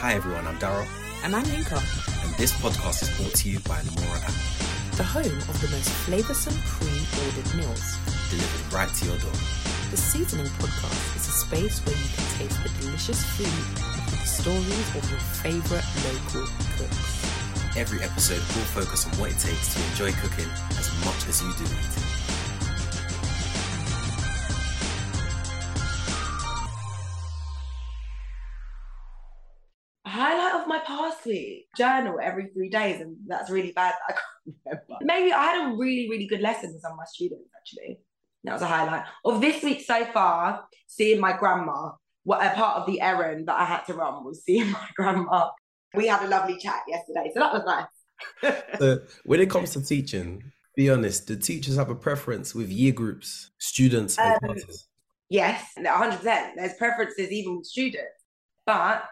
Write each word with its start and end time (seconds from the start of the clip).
Hi 0.00 0.14
everyone, 0.14 0.46
I'm 0.46 0.56
Daryl, 0.58 0.86
And 1.24 1.36
I'm 1.36 1.44
Yinka, 1.44 1.76
and 1.76 2.34
this 2.36 2.52
podcast 2.52 3.02
is 3.02 3.10
brought 3.18 3.34
to 3.44 3.50
you 3.50 3.60
by 3.68 3.82
Lamora 3.82 4.24
app, 4.24 4.32
the 4.96 5.04
home 5.04 5.36
of 5.44 5.60
the 5.60 5.68
most 5.68 5.90
flavoursome 6.08 6.56
pre-ordered 6.64 7.54
meals. 7.54 7.98
delivered 8.30 8.72
right 8.72 8.88
to 8.88 9.04
your 9.04 9.18
door. 9.18 9.36
The 9.90 9.98
Seasoning 9.98 10.48
Podcast 10.56 11.16
is 11.16 11.28
a 11.28 11.36
space 11.44 11.84
where 11.84 11.94
you 11.94 12.08
can 12.16 12.24
taste 12.40 12.62
the 12.64 12.70
delicious 12.80 13.22
food 13.36 13.52
and 13.84 14.16
the 14.16 14.24
stories 14.24 14.88
of 14.96 15.04
your 15.10 15.20
favourite 15.44 15.84
local 16.08 16.48
cooks. 16.80 17.76
Every 17.76 18.00
episode 18.00 18.40
will 18.56 18.72
focus 18.72 19.04
on 19.04 19.12
what 19.20 19.32
it 19.32 19.38
takes 19.38 19.74
to 19.74 19.84
enjoy 19.90 20.16
cooking 20.18 20.48
as 20.80 20.88
much 21.04 21.28
as 21.28 21.42
you 21.42 21.52
do 21.60 21.64
eating. 21.64 22.09
Journal 31.76 32.18
every 32.22 32.48
three 32.48 32.68
days 32.68 33.00
and 33.00 33.16
that's 33.26 33.50
really 33.50 33.72
bad 33.72 33.94
i 34.08 34.12
can't 34.12 34.22
remember 34.66 34.96
maybe 35.02 35.32
i 35.32 35.44
had 35.44 35.72
a 35.72 35.76
really 35.76 36.08
really 36.08 36.26
good 36.26 36.40
lesson 36.40 36.72
with 36.72 36.82
some 36.82 36.92
of 36.92 36.98
my 36.98 37.04
students 37.04 37.50
actually 37.56 37.98
that 38.44 38.52
was 38.52 38.62
a 38.62 38.66
highlight 38.66 39.04
of 39.24 39.40
this 39.40 39.62
week 39.62 39.80
so 39.80 40.04
far 40.06 40.64
seeing 40.86 41.20
my 41.20 41.36
grandma 41.36 41.90
what 42.24 42.44
a 42.44 42.50
part 42.54 42.76
of 42.78 42.86
the 42.86 43.00
errand 43.00 43.46
that 43.48 43.60
i 43.60 43.64
had 43.64 43.82
to 43.84 43.94
run 43.94 44.24
was 44.24 44.44
seeing 44.44 44.70
my 44.78 44.88
grandma 44.96 45.48
we 45.94 46.06
had 46.06 46.24
a 46.24 46.28
lovely 46.28 46.56
chat 46.58 46.80
yesterday 46.88 47.30
so 47.34 47.40
that 47.40 47.52
was 47.52 47.62
nice 47.64 47.86
So 48.78 48.98
when 49.24 49.40
it 49.40 49.50
comes 49.50 49.72
to 49.72 49.82
teaching, 49.82 50.42
be 50.76 50.90
honest, 50.90 51.26
do 51.26 51.36
teachers 51.36 51.76
have 51.76 51.90
a 51.90 51.94
preference 51.94 52.54
with 52.54 52.70
year 52.70 52.92
groups, 52.92 53.50
students, 53.58 54.18
and 54.18 54.34
Um, 54.34 54.38
classes? 54.40 54.88
Yes, 55.28 55.62
100%. 55.78 56.52
There's 56.56 56.74
preferences 56.74 57.30
even 57.30 57.58
with 57.58 57.66
students. 57.66 58.24
But 58.66 59.04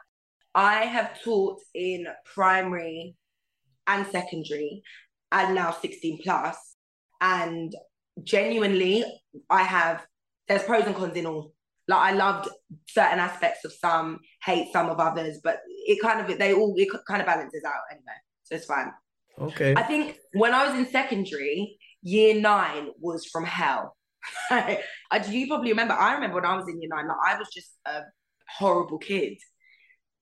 I 0.59 0.87
have 0.87 1.23
taught 1.23 1.61
in 1.73 2.09
primary 2.35 3.15
and 3.87 4.05
secondary 4.09 4.83
and 5.31 5.55
now 5.55 5.71
16 5.71 6.19
plus. 6.25 6.57
And 7.21 7.73
genuinely, 8.25 9.05
I 9.49 9.63
have, 9.63 10.05
there's 10.49 10.65
pros 10.65 10.85
and 10.85 10.97
cons 10.97 11.17
in 11.17 11.27
all. 11.27 11.55
Like 11.87 12.13
I 12.13 12.17
loved 12.17 12.49
certain 12.89 13.21
aspects 13.21 13.65
of 13.65 13.73
some, 13.73 14.19
hate 14.43 14.73
some 14.73 14.91
of 14.91 14.99
others, 14.99 15.39
but 15.45 15.61
it 15.87 16.03
kind 16.03 16.21
of, 16.21 16.39
they 16.39 16.53
all, 16.53 16.75
it 16.77 16.89
kind 17.07 17.21
of 17.21 17.27
balances 17.27 17.63
out 17.65 17.83
anyway. 17.93 18.19
So 18.43 18.57
it's 18.57 18.67
fine. 18.67 18.91
Okay. 19.41 19.75
I 19.77 19.85
think 19.85 20.17
when 20.33 20.55
I 20.55 20.67
was 20.67 20.77
in 20.77 20.91
secondary, 20.91 21.79
year 22.03 22.41
nine 22.41 22.89
was 22.99 23.27
from 23.27 23.45
hell. 23.45 23.97
I, 24.51 24.83
you 25.31 25.47
probably 25.47 25.71
remember. 25.71 25.95
I 25.95 26.15
remember 26.15 26.35
when 26.35 26.47
I 26.47 26.57
was 26.57 26.69
in 26.69 26.83
year 26.83 26.91
nine, 26.93 27.07
like 27.07 27.17
I 27.25 27.39
was 27.39 27.49
just 27.55 27.71
a 27.87 28.01
horrible 28.59 28.99
kid. 28.99 29.39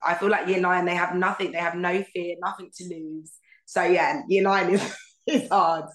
I 0.06 0.14
feel 0.14 0.28
like 0.30 0.48
year 0.48 0.60
nine, 0.60 0.84
they 0.84 0.94
have 0.94 1.14
nothing, 1.14 1.52
they 1.52 1.58
have 1.58 1.74
no 1.74 2.02
fear, 2.14 2.36
nothing 2.40 2.70
to 2.76 2.84
lose. 2.84 3.32
So 3.64 3.82
yeah, 3.82 4.22
year 4.28 4.42
nine 4.42 4.70
is, 4.70 4.96
is 5.26 5.48
hard. 5.48 5.86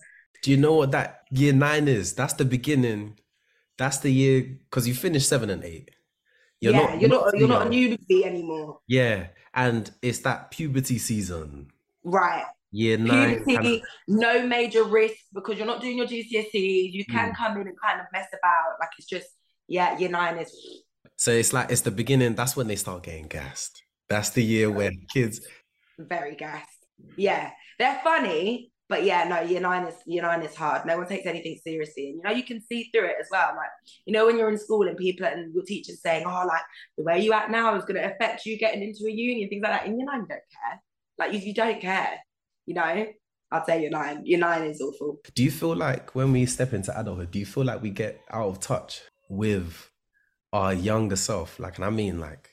Do 0.44 0.52
you 0.52 0.58
know 0.58 0.74
what 0.74 0.92
that 0.92 1.22
year 1.32 1.54
nine 1.54 1.88
is? 1.88 2.14
That's 2.14 2.34
the 2.34 2.46
beginning. 2.46 3.20
That's 3.78 3.98
the 4.00 4.12
year 4.12 4.42
because 4.42 4.88
you 4.88 4.94
finished 4.94 5.28
seven 5.30 5.50
and 5.50 5.64
eight. 5.64 5.92
yeah, 6.60 6.96
you're 6.96 7.10
not 7.10 7.38
you're 7.38 7.48
not 7.48 7.68
a 7.68 7.70
new- 7.70 7.98
newbie 7.98 8.26
anymore. 8.26 8.80
Yeah, 8.88 9.28
and 9.54 9.90
it's 10.02 10.20
that 10.20 10.52
puberty 10.52 10.98
season. 11.00 11.72
Right. 12.04 12.46
Year 12.72 12.98
nine. 12.98 13.44
Puberty, 13.44 13.84
no 14.08 14.46
major 14.48 14.84
risk 14.84 15.16
because 15.34 15.58
you're 15.58 15.68
not 15.68 15.82
doing 15.82 15.98
your 15.98 16.08
GCSEs. 16.08 16.94
You 16.94 17.06
can 17.06 17.32
Mm. 17.32 17.36
come 17.38 17.60
in 17.62 17.68
and 17.68 17.76
kind 17.82 18.00
of 18.00 18.06
mess 18.14 18.28
about. 18.30 18.78
Like 18.80 18.90
it's 18.98 19.08
just, 19.08 19.28
yeah, 19.68 19.98
year 19.98 20.10
nine 20.10 20.38
is 20.38 20.56
So 21.18 21.32
it's 21.32 21.52
like 21.54 21.70
it's 21.72 21.82
the 21.82 21.92
beginning. 21.92 22.36
That's 22.36 22.56
when 22.56 22.68
they 22.68 22.76
start 22.78 23.04
getting 23.04 23.28
gassed. 23.28 23.81
That's 24.12 24.32
the 24.32 24.44
year 24.44 24.70
when 24.70 25.06
kids. 25.08 25.40
very 25.98 26.36
gassed. 26.36 26.86
Yeah, 27.16 27.52
they're 27.80 28.02
funny, 28.04 28.74
but 28.90 29.06
yeah, 29.06 29.24
no, 29.24 29.40
year 29.40 29.62
nine 29.62 29.88
is 29.88 29.96
year 30.06 30.24
nine 30.24 30.42
is 30.42 30.54
hard. 30.54 30.86
No 30.86 30.98
one 30.98 31.08
takes 31.08 31.26
anything 31.26 31.58
seriously, 31.64 32.10
and 32.10 32.18
you 32.18 32.22
know 32.22 32.32
you 32.32 32.44
can 32.44 32.60
see 32.62 32.90
through 32.92 33.06
it 33.06 33.16
as 33.22 33.28
well. 33.32 33.54
Like 33.56 33.70
you 34.06 34.12
know 34.12 34.26
when 34.26 34.38
you're 34.38 34.50
in 34.50 34.58
school 34.58 34.86
and 34.86 34.98
people 34.98 35.26
and 35.26 35.56
your 35.56 35.64
teachers 35.64 36.02
saying, 36.02 36.26
"Oh, 36.28 36.44
like 36.46 36.62
the 36.98 37.06
way 37.06 37.22
you 37.22 37.32
act 37.32 37.52
now 37.52 37.74
is 37.76 37.86
going 37.86 38.02
to 38.02 38.14
affect 38.14 38.46
you 38.46 38.58
getting 38.58 38.84
into 38.84 39.06
a 39.06 39.12
uni 39.12 39.44
and 39.44 39.50
things 39.50 39.64
like 39.64 39.72
that." 39.72 39.86
In 39.86 39.98
year 39.98 40.06
nine, 40.06 40.24
you 40.24 40.28
don't 40.28 40.42
care. 40.52 40.82
Like 41.18 41.32
you, 41.32 41.40
you 41.40 41.54
don't 41.54 41.80
care. 41.80 42.20
You 42.66 42.74
know, 42.74 43.06
I'd 43.52 43.66
say 43.66 43.80
year 43.80 43.92
nine. 43.92 44.26
Year 44.26 44.40
nine 44.40 44.64
is 44.64 44.82
awful. 44.82 45.22
Do 45.34 45.42
you 45.42 45.52
feel 45.52 45.78
like 45.78 46.14
when 46.16 46.34
we 46.34 46.46
step 46.46 46.74
into 46.74 46.92
adulthood, 47.00 47.32
do 47.32 47.40
you 47.40 47.46
feel 47.46 47.64
like 47.64 47.82
we 47.82 47.92
get 47.92 48.20
out 48.30 48.50
of 48.50 48.60
touch 48.60 49.00
with 49.30 49.90
our 50.52 50.74
younger 50.74 51.16
self? 51.16 51.60
Like, 51.62 51.78
and 51.78 51.86
I 51.86 51.92
mean, 51.92 52.20
like, 52.20 52.50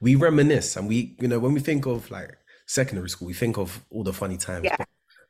we 0.00 0.14
reminisce 0.14 0.76
and 0.76 0.88
we, 0.88 1.16
you 1.20 1.28
know, 1.28 1.38
when 1.38 1.52
we 1.52 1.60
think 1.60 1.86
of 1.86 2.10
like 2.10 2.36
secondary 2.66 3.08
school, 3.08 3.28
we 3.28 3.34
think 3.34 3.58
of 3.58 3.84
all 3.90 4.02
the 4.02 4.12
funny 4.12 4.36
times. 4.36 4.64
Yeah. 4.64 4.76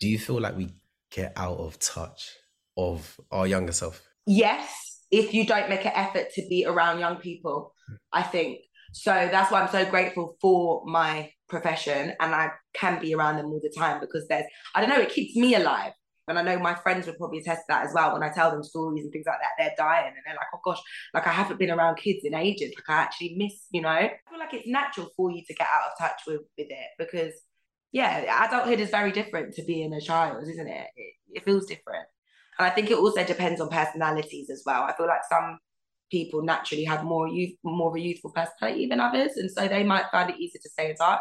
Do 0.00 0.08
you 0.08 0.18
feel 0.18 0.40
like 0.40 0.56
we 0.56 0.74
get 1.10 1.32
out 1.36 1.58
of 1.58 1.78
touch 1.78 2.30
of 2.76 3.18
our 3.30 3.46
younger 3.46 3.72
self? 3.72 4.02
yes, 4.26 5.00
if 5.10 5.32
you 5.32 5.46
don't 5.46 5.68
make 5.68 5.86
an 5.86 5.92
effort 5.94 6.32
to 6.34 6.42
be 6.48 6.66
around 6.66 6.98
young 6.98 7.16
people, 7.16 7.72
I 8.12 8.22
think. 8.22 8.58
So 8.92 9.10
that's 9.10 9.50
why 9.50 9.62
I'm 9.62 9.70
so 9.70 9.84
grateful 9.88 10.36
for 10.40 10.82
my 10.86 11.30
profession 11.48 12.12
and 12.20 12.34
I 12.34 12.50
can 12.74 13.00
be 13.00 13.14
around 13.14 13.36
them 13.36 13.46
all 13.46 13.60
the 13.62 13.72
time 13.76 14.00
because 14.00 14.26
there's, 14.26 14.46
I 14.74 14.80
don't 14.80 14.90
know, 14.90 15.00
it 15.00 15.10
keeps 15.10 15.36
me 15.36 15.54
alive. 15.54 15.92
And 16.28 16.38
I 16.38 16.42
know 16.42 16.58
my 16.58 16.74
friends 16.74 17.06
would 17.06 17.18
probably 17.18 17.38
attest 17.38 17.62
that 17.68 17.86
as 17.86 17.94
well. 17.94 18.12
When 18.12 18.22
I 18.22 18.30
tell 18.30 18.50
them 18.50 18.62
stories 18.62 19.04
and 19.04 19.12
things 19.12 19.26
like 19.26 19.38
that, 19.38 19.50
they're 19.58 19.74
dying 19.76 20.08
and 20.08 20.16
they're 20.26 20.34
like, 20.34 20.48
oh 20.54 20.60
gosh, 20.64 20.80
like 21.14 21.26
I 21.26 21.32
haven't 21.32 21.58
been 21.58 21.70
around 21.70 21.96
kids 21.96 22.24
in 22.24 22.34
ages. 22.34 22.72
Like 22.76 22.96
I 22.96 23.02
actually 23.02 23.34
miss, 23.36 23.66
you 23.70 23.82
know, 23.82 23.88
I 23.88 24.12
feel 24.28 24.38
like 24.38 24.54
it's 24.54 24.68
natural 24.68 25.08
for 25.16 25.30
you 25.30 25.42
to 25.46 25.54
get 25.54 25.68
out 25.72 25.90
of 25.90 25.98
touch 25.98 26.22
with, 26.26 26.42
with 26.58 26.66
it 26.70 26.88
because, 26.98 27.32
yeah, 27.92 28.44
adulthood 28.44 28.80
is 28.80 28.90
very 28.90 29.12
different 29.12 29.54
to 29.54 29.62
being 29.64 29.92
a 29.94 30.00
child, 30.00 30.42
isn't 30.48 30.68
it? 30.68 30.88
It, 30.96 31.14
it 31.28 31.44
feels 31.44 31.66
different. 31.66 32.06
And 32.58 32.66
I 32.66 32.70
think 32.70 32.90
it 32.90 32.98
also 32.98 33.22
depends 33.24 33.60
on 33.60 33.68
personalities 33.68 34.50
as 34.50 34.62
well. 34.66 34.82
I 34.82 34.94
feel 34.96 35.06
like 35.06 35.22
some 35.28 35.58
people 36.10 36.42
naturally 36.42 36.84
have 36.84 37.04
more 37.04 37.28
youth, 37.28 37.54
more 37.64 37.90
of 37.90 37.96
a 37.96 38.00
youthful 38.00 38.32
personality 38.32 38.86
than 38.86 39.00
others, 39.00 39.32
and 39.36 39.50
so 39.50 39.68
they 39.68 39.82
might 39.82 40.06
find 40.10 40.30
it 40.30 40.40
easier 40.40 40.60
to 40.62 40.68
stay 40.70 40.90
in 40.90 40.96
touch. 40.96 41.20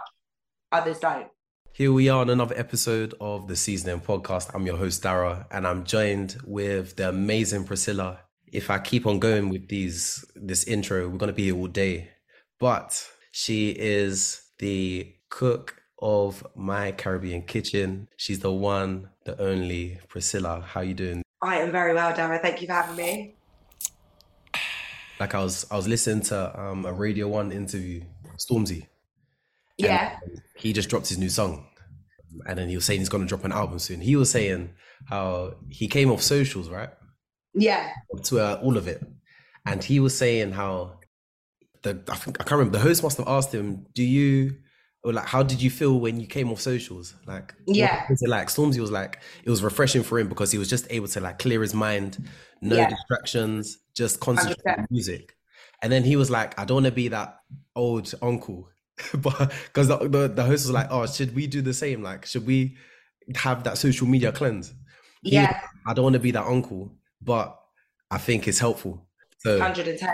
Others 0.72 1.00
don't. 1.00 1.28
Here 1.76 1.92
we 1.92 2.08
are 2.08 2.22
on 2.22 2.30
another 2.30 2.58
episode 2.58 3.16
of 3.20 3.50
the 3.50 3.56
Seasoning 3.58 4.00
Podcast. 4.00 4.50
I'm 4.54 4.66
your 4.66 4.78
host, 4.78 5.04
Dara, 5.04 5.46
and 5.52 5.68
I'm 5.68 5.84
joined 5.84 6.38
with 6.46 6.96
the 6.96 7.10
amazing 7.10 7.66
Priscilla. 7.66 8.22
If 8.50 8.70
I 8.70 8.80
keep 8.80 9.06
on 9.06 9.20
going 9.20 9.50
with 9.50 9.68
these 9.68 10.24
this 10.38 10.64
intro, 10.64 11.10
we're 11.10 11.18
gonna 11.18 11.34
be 11.34 11.44
here 11.44 11.58
all 11.58 11.68
day. 11.68 12.12
But 12.62 13.06
she 13.34 13.72
is 13.72 14.42
the 14.60 15.16
cook 15.28 15.82
of 16.00 16.48
my 16.56 16.94
Caribbean 16.94 17.42
kitchen. 17.42 18.08
She's 18.16 18.40
the 18.40 18.54
one, 18.54 19.10
the 19.26 19.38
only 19.42 20.00
Priscilla. 20.08 20.62
How 20.66 20.80
you 20.80 20.94
doing? 20.94 21.24
I 21.42 21.58
am 21.58 21.74
very 21.74 21.94
well, 21.94 22.16
Dara. 22.16 22.40
Thank 22.40 22.62
you 22.62 22.68
for 22.68 22.74
having 22.74 22.96
me. 22.96 23.36
Like 25.20 25.36
I 25.36 25.44
was 25.44 25.66
I 25.70 25.76
was 25.76 25.90
listening 25.90 26.24
to 26.28 26.58
um, 26.58 26.86
a 26.86 26.94
Radio 26.94 27.28
One 27.28 27.52
interview, 27.52 28.02
Stormzy. 28.38 28.88
Yeah, 29.78 30.18
he 30.56 30.74
just 30.74 30.90
dropped 30.90 31.08
his 31.10 31.18
new 31.18 31.30
song. 31.30 31.68
And 32.48 32.58
then 32.58 32.68
he 32.70 32.76
was 32.76 32.86
saying 32.86 33.00
he's 33.00 33.10
gonna 33.10 33.26
drop 33.26 33.46
an 33.46 33.52
album 33.52 33.80
soon. 33.80 34.02
He 34.02 34.16
was 34.16 34.30
saying 34.30 34.74
how 35.06 35.56
he 35.70 35.88
came 35.88 36.12
off 36.12 36.22
socials, 36.22 36.70
right? 36.70 36.90
yeah, 37.54 37.92
To 38.26 38.40
uh, 38.40 38.60
all 38.62 38.78
of 38.78 38.88
it. 38.88 39.02
And 39.66 39.84
he 39.84 40.00
was 40.00 40.18
saying 40.18 40.52
how 40.52 41.00
the 41.84 42.02
I 42.10 42.16
think 42.16 42.40
I 42.40 42.44
can't 42.44 42.60
remember, 42.60 42.78
the 42.78 42.84
host 42.84 43.04
must 43.04 43.18
have 43.18 43.28
asked 43.28 43.54
him, 43.54 43.86
Do 43.94 44.04
you 44.04 44.58
or 45.04 45.14
like 45.14 45.26
how 45.28 45.44
did 45.44 45.62
you 45.62 45.70
feel 45.70 46.00
when 46.00 46.20
you 46.20 46.28
came 46.28 46.52
off 46.52 46.60
socials? 46.60 47.14
Like 47.26 47.54
Yeah. 47.68 48.06
like 48.28 48.48
Stormzy 48.50 48.80
was 48.80 48.92
like 48.92 49.20
it 49.44 49.50
was 49.50 49.64
refreshing 49.64 50.04
for 50.04 50.20
him 50.20 50.28
because 50.28 50.52
he 50.52 50.58
was 50.58 50.70
just 50.70 50.88
able 50.90 51.08
to 51.10 51.20
like 51.22 51.40
clear 51.40 51.62
his 51.62 51.74
mind, 51.74 52.18
no 52.62 52.78
Yeah. 52.78 52.90
distractions, 52.90 53.78
just 53.96 54.20
concentrate 54.20 54.58
on 54.80 54.88
music. 54.90 55.36
And 55.82 55.92
then 55.92 56.04
he 56.04 56.16
was 56.16 56.30
like, 56.32 56.58
I 56.60 56.66
don't 56.66 56.76
want 56.76 56.86
to 56.88 56.92
be 56.92 57.08
that 57.10 57.38
old 57.76 58.14
uncle. 58.22 58.70
but 59.16 59.52
because 59.66 59.88
the, 59.88 59.98
the, 59.98 60.28
the 60.28 60.44
host 60.44 60.66
was 60.66 60.72
like, 60.72 60.88
Oh, 60.90 61.06
should 61.06 61.36
we 61.36 61.48
do 61.48 61.62
the 61.62 61.74
same? 61.74 62.02
Like, 62.02 62.26
should 62.26 62.46
we 62.46 62.78
have 63.36 63.64
that 63.64 63.78
social 63.78 64.08
media 64.08 64.32
cleanse? 64.32 64.74
Yeah, 65.24 65.60
I 65.88 65.94
don't 65.94 66.04
want 66.04 66.14
to 66.14 66.20
be 66.20 66.32
that 66.32 66.46
uncle, 66.46 66.94
but 67.22 67.60
I 68.12 68.18
think 68.18 68.48
it's 68.48 68.60
helpful. 68.60 69.08
So 69.40 69.60
hundred 69.60 69.88
and 69.88 69.98
ten. 69.98 70.14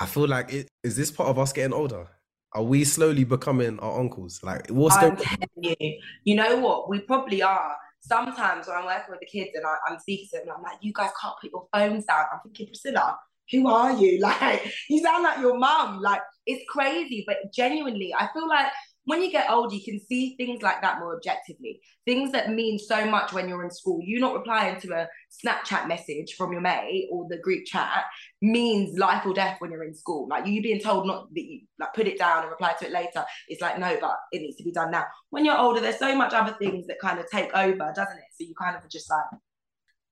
I 0.00 0.06
feel 0.06 0.28
like 0.28 0.52
it 0.52 0.68
is 0.82 0.96
this 0.96 1.10
part 1.10 1.28
of 1.28 1.38
us 1.38 1.52
getting 1.52 1.72
older? 1.72 2.06
Are 2.52 2.62
we 2.62 2.84
slowly 2.84 3.24
becoming 3.24 3.80
our 3.80 3.98
uncles? 3.98 4.40
Like 4.42 4.68
what's 4.68 4.96
I'm 4.96 5.14
going 5.14 5.16
telling 5.16 5.76
you, 5.80 6.00
you 6.22 6.36
know 6.36 6.56
what? 6.58 6.88
We 6.88 7.00
probably 7.00 7.42
are. 7.42 7.76
Sometimes 8.00 8.68
when 8.68 8.76
I'm 8.76 8.84
working 8.84 9.10
with 9.10 9.20
the 9.20 9.26
kids 9.26 9.50
and 9.54 9.64
I, 9.64 9.76
I'm 9.88 9.98
speaking 9.98 10.28
to 10.32 10.38
them, 10.44 10.54
I'm 10.56 10.62
like, 10.62 10.78
you 10.82 10.92
guys 10.92 11.10
can't 11.20 11.34
put 11.40 11.50
your 11.50 11.66
phones 11.72 12.04
down. 12.04 12.26
I'm 12.32 12.40
thinking, 12.44 12.66
Priscilla, 12.66 13.18
who 13.50 13.68
are 13.68 13.92
you? 13.92 14.20
Like, 14.24 14.72
you 14.88 15.02
sound 15.02 15.22
like 15.22 15.38
your 15.38 15.58
mum. 15.58 16.00
Like, 16.00 16.22
it's 16.46 16.64
crazy, 16.68 17.24
but 17.26 17.52
genuinely, 17.52 18.14
I 18.18 18.28
feel 18.32 18.48
like 18.48 18.68
when 19.06 19.22
you 19.22 19.30
get 19.30 19.50
older, 19.50 19.74
you 19.74 19.84
can 19.84 20.00
see 20.00 20.34
things 20.36 20.62
like 20.62 20.80
that 20.80 20.98
more 20.98 21.14
objectively. 21.14 21.80
Things 22.06 22.32
that 22.32 22.50
mean 22.50 22.78
so 22.78 23.04
much 23.04 23.32
when 23.32 23.48
you're 23.48 23.62
in 23.62 23.70
school. 23.70 24.00
You 24.02 24.18
not 24.18 24.34
replying 24.34 24.80
to 24.80 24.92
a 24.92 25.08
Snapchat 25.44 25.86
message 25.86 26.34
from 26.36 26.52
your 26.52 26.62
mate 26.62 27.08
or 27.12 27.26
the 27.28 27.38
group 27.38 27.66
chat 27.66 28.04
means 28.40 28.98
life 28.98 29.26
or 29.26 29.34
death 29.34 29.56
when 29.58 29.70
you're 29.70 29.84
in 29.84 29.94
school. 29.94 30.26
Like 30.28 30.46
you 30.46 30.62
being 30.62 30.80
told 30.80 31.06
not 31.06 31.28
that 31.34 31.42
you 31.42 31.60
like 31.78 31.92
put 31.92 32.06
it 32.06 32.18
down 32.18 32.42
and 32.42 32.50
reply 32.50 32.74
to 32.78 32.86
it 32.86 32.92
later. 32.92 33.24
It's 33.48 33.60
like 33.60 33.78
no, 33.78 33.96
but 34.00 34.16
it 34.32 34.40
needs 34.40 34.56
to 34.56 34.64
be 34.64 34.72
done 34.72 34.90
now. 34.90 35.04
When 35.30 35.44
you're 35.44 35.58
older, 35.58 35.80
there's 35.80 35.98
so 35.98 36.16
much 36.16 36.32
other 36.32 36.56
things 36.58 36.86
that 36.86 36.98
kind 36.98 37.18
of 37.18 37.26
take 37.30 37.54
over, 37.54 37.92
doesn't 37.94 38.16
it? 38.16 38.24
So 38.32 38.46
you 38.46 38.54
kind 38.58 38.76
of 38.76 38.88
just 38.88 39.10
like 39.10 39.24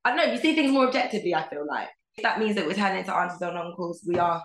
I 0.05 0.11
don't 0.11 0.19
know. 0.19 0.32
You 0.32 0.38
see 0.38 0.55
things 0.55 0.73
more 0.73 0.87
objectively. 0.87 1.35
I 1.35 1.49
feel 1.49 1.67
like 1.67 1.88
if 2.17 2.23
that 2.23 2.38
means 2.38 2.56
that 2.56 2.67
we're 2.67 2.75
turning 2.75 3.00
into 3.00 3.14
aunties 3.14 3.41
and 3.41 3.56
uncles. 3.56 4.03
We 4.06 4.19
are. 4.19 4.43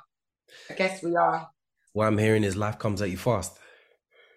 I 0.70 0.74
guess 0.74 1.04
we 1.04 1.16
are. 1.16 1.48
What 1.94 2.08
I'm 2.08 2.18
hearing 2.18 2.44
is 2.44 2.56
life 2.56 2.80
comes 2.80 3.02
at 3.02 3.10
you 3.10 3.18
fast. 3.18 3.58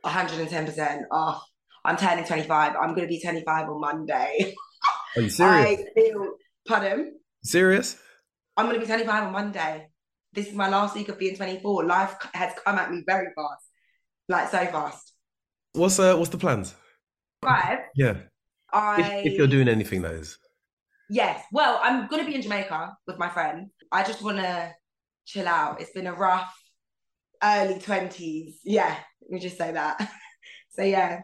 110%. 0.05 1.03
Oh, 1.11 1.41
I'm 1.85 1.97
turning 1.97 2.25
25. 2.25 2.75
I'm 2.75 2.95
going 2.95 3.03
to 3.03 3.07
be 3.07 3.21
25 3.21 3.69
on 3.69 3.81
Monday. 3.81 4.55
Are 5.17 5.23
you 5.23 5.31
serious? 5.31 5.81
I 5.81 5.85
feel, 5.95 6.33
pardon? 6.67 7.19
Serious? 7.45 7.97
I'm 8.57 8.67
going 8.67 8.77
to 8.77 8.81
be 8.81 8.87
25 8.87 9.25
on 9.25 9.33
Monday. 9.33 9.89
This 10.33 10.49
is 10.49 10.55
my 10.55 10.69
last 10.69 10.95
week 10.95 11.09
of 11.09 11.19
being 11.19 11.37
24. 11.37 11.85
Life 11.85 12.15
has 12.35 12.55
come 12.65 12.79
at 12.79 12.91
me 12.91 13.03
very 13.05 13.29
fast, 13.35 13.67
like 14.29 14.49
so 14.49 14.65
fast. 14.67 15.13
What's 15.73 15.99
uh, 15.99 16.17
what's 16.17 16.31
the 16.31 16.39
plans? 16.39 16.75
Five. 17.43 17.81
Yeah. 17.97 18.19
I. 18.73 19.01
If, 19.01 19.27
if 19.27 19.39
you're 19.39 19.47
doing 19.49 19.69
anything, 19.69 20.03
that 20.03 20.13
is. 20.13 20.39
Yes. 21.11 21.43
Well, 21.53 21.81
I'm 21.83 22.07
going 22.09 22.23
to 22.25 22.29
be 22.29 22.37
in 22.37 22.43
Jamaica 22.43 22.97
with 23.07 23.19
my 23.19 23.29
friend. 23.29 23.71
I 23.91 24.05
just 24.05 24.23
want 24.23 24.39
to 24.39 24.73
chill 25.27 25.49
out. 25.49 25.81
It's 25.81 25.91
been 25.91 26.07
a 26.07 26.15
rough 26.15 26.55
early 27.43 27.75
20s. 27.75 28.55
Yeah, 28.65 28.97
let 29.23 29.31
me 29.31 29.41
just 29.41 29.59
say 29.59 29.73
that. 29.73 29.99
so, 30.71 30.83
yeah, 30.83 31.21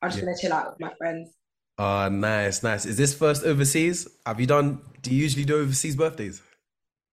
I'm 0.00 0.10
just 0.10 0.18
Yeah. 0.18 0.24
going 0.24 0.36
to 0.36 0.40
chill 0.40 0.52
out 0.52 0.70
with 0.70 0.80
my 0.80 0.92
friends. 0.96 1.30
Ah, 1.78 2.08
nice, 2.08 2.62
nice. 2.62 2.86
Is 2.86 2.96
this 2.96 3.14
first 3.14 3.44
overseas? 3.44 4.08
Have 4.26 4.40
you 4.40 4.46
done? 4.46 4.80
Do 5.02 5.14
you 5.14 5.22
usually 5.22 5.44
do 5.44 5.56
overseas 5.58 5.94
birthdays? 5.94 6.42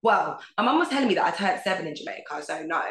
Well, 0.01 0.39
my 0.57 0.63
mum 0.63 0.79
was 0.79 0.89
telling 0.89 1.07
me 1.07 1.15
that 1.15 1.25
I 1.25 1.31
turned 1.31 1.61
seven 1.63 1.87
in 1.87 1.95
Jamaica, 1.95 2.43
so 2.43 2.63
no. 2.63 2.81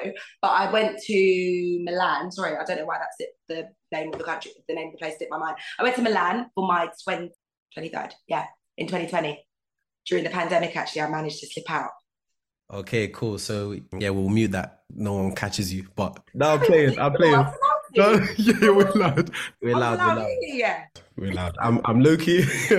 But 0.43 0.49
I 0.49 0.71
went 0.73 0.99
to 0.99 1.81
Milan. 1.85 2.31
Sorry, 2.33 2.57
I 2.57 2.65
don't 2.65 2.79
know 2.79 2.87
why 2.87 2.99
that's 2.99 3.17
it, 3.21 3.31
the 3.49 3.97
name 3.97 4.13
of 4.13 4.19
the 4.19 4.25
country, 4.25 4.51
the 4.69 4.75
name 4.75 4.89
of 4.89 4.93
the 4.93 4.99
place 4.99 5.17
slipped 5.17 5.31
my 5.31 5.39
mind. 5.39 5.57
I 5.79 5.85
went 5.85 5.95
to 5.97 6.03
Milan 6.03 6.47
for 6.55 6.67
my 6.67 6.89
20, 7.05 7.31
23rd, 7.77 8.13
yeah, 8.29 8.47
in 8.77 8.87
2020. 8.87 9.39
During 10.07 10.25
the 10.25 10.31
pandemic, 10.31 10.77
actually, 10.77 11.03
I 11.03 11.09
managed 11.11 11.41
to 11.41 11.47
slip 11.47 11.71
out. 11.71 11.91
Okay, 12.73 13.09
cool. 13.09 13.39
So 13.39 13.77
yeah, 13.99 14.11
we'll 14.11 14.29
mute 14.29 14.53
that. 14.53 14.81
No 14.91 15.15
one 15.15 15.35
catches 15.35 15.73
you. 15.73 15.87
But 15.97 16.19
no, 16.35 16.53
I'm 16.55 16.61
playing. 16.61 16.99
I'm 16.99 17.13
playing. 17.13 17.47
No, 17.97 18.13
yeah, 18.37 18.71
we're 18.71 18.91
loud. 18.93 19.31
We're 19.63 19.77
loud. 19.77 19.99
We're 19.99 20.15
loud. 20.17 20.29
Yeah. 20.41 20.85
We're 21.17 21.33
loud. 21.33 21.57
I'm 21.61 21.81
I'm 21.85 22.01
low 22.01 22.17
key. 22.17 22.45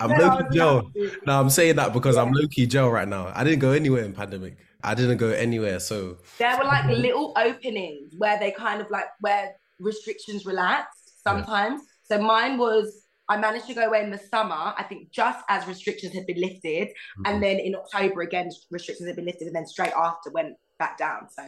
I'm 0.00 0.10
No, 0.10 0.16
low 0.16 0.28
I 0.28 0.42
Joe. 0.52 0.74
laughing. 0.94 1.10
No, 1.26 1.40
I'm 1.40 1.50
saying 1.50 1.76
that 1.76 1.92
because 1.92 2.16
I'm 2.16 2.32
low 2.32 2.46
key 2.48 2.66
Joe 2.66 2.88
right 2.88 3.06
now. 3.08 3.30
I 3.34 3.44
didn't 3.44 3.58
go 3.60 3.72
anywhere 3.72 4.04
in 4.04 4.12
pandemic. 4.12 4.56
I 4.82 4.94
didn't 4.94 5.18
go 5.18 5.28
anywhere. 5.28 5.78
So 5.80 6.18
There 6.38 6.56
were 6.56 6.64
like 6.64 6.86
little 6.86 7.34
openings 7.36 8.14
where 8.16 8.38
they 8.38 8.50
kind 8.50 8.80
of 8.80 8.90
like 8.90 9.06
where 9.20 9.52
restrictions 9.78 10.46
relaxed 10.46 11.22
sometimes. 11.22 11.82
So 12.04 12.18
mine 12.20 12.56
was 12.58 13.04
I 13.30 13.36
managed 13.36 13.68
to 13.68 13.74
go 13.74 13.86
away 13.86 14.02
in 14.02 14.10
the 14.10 14.18
summer, 14.18 14.74
I 14.76 14.84
think 14.88 15.12
just 15.12 15.38
as 15.48 15.64
restrictions 15.68 16.12
had 16.14 16.26
been 16.26 16.40
lifted. 16.40 16.88
And 17.24 17.40
then 17.40 17.60
in 17.60 17.76
October 17.76 18.22
again 18.22 18.50
restrictions 18.70 19.06
had 19.06 19.14
been 19.14 19.24
lifted 19.24 19.46
and 19.46 19.54
then 19.54 19.66
straight 19.66 19.92
after 19.92 20.30
went 20.32 20.56
back 20.80 20.98
down. 20.98 21.28
So 21.30 21.44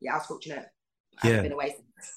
yeah, 0.00 0.12
I 0.12 0.18
was 0.18 0.26
fortunate. 0.26 0.66
I 1.22 1.30
Yeah. 1.30 1.40
been 1.42 1.52
away 1.52 1.70
since. 1.70 2.12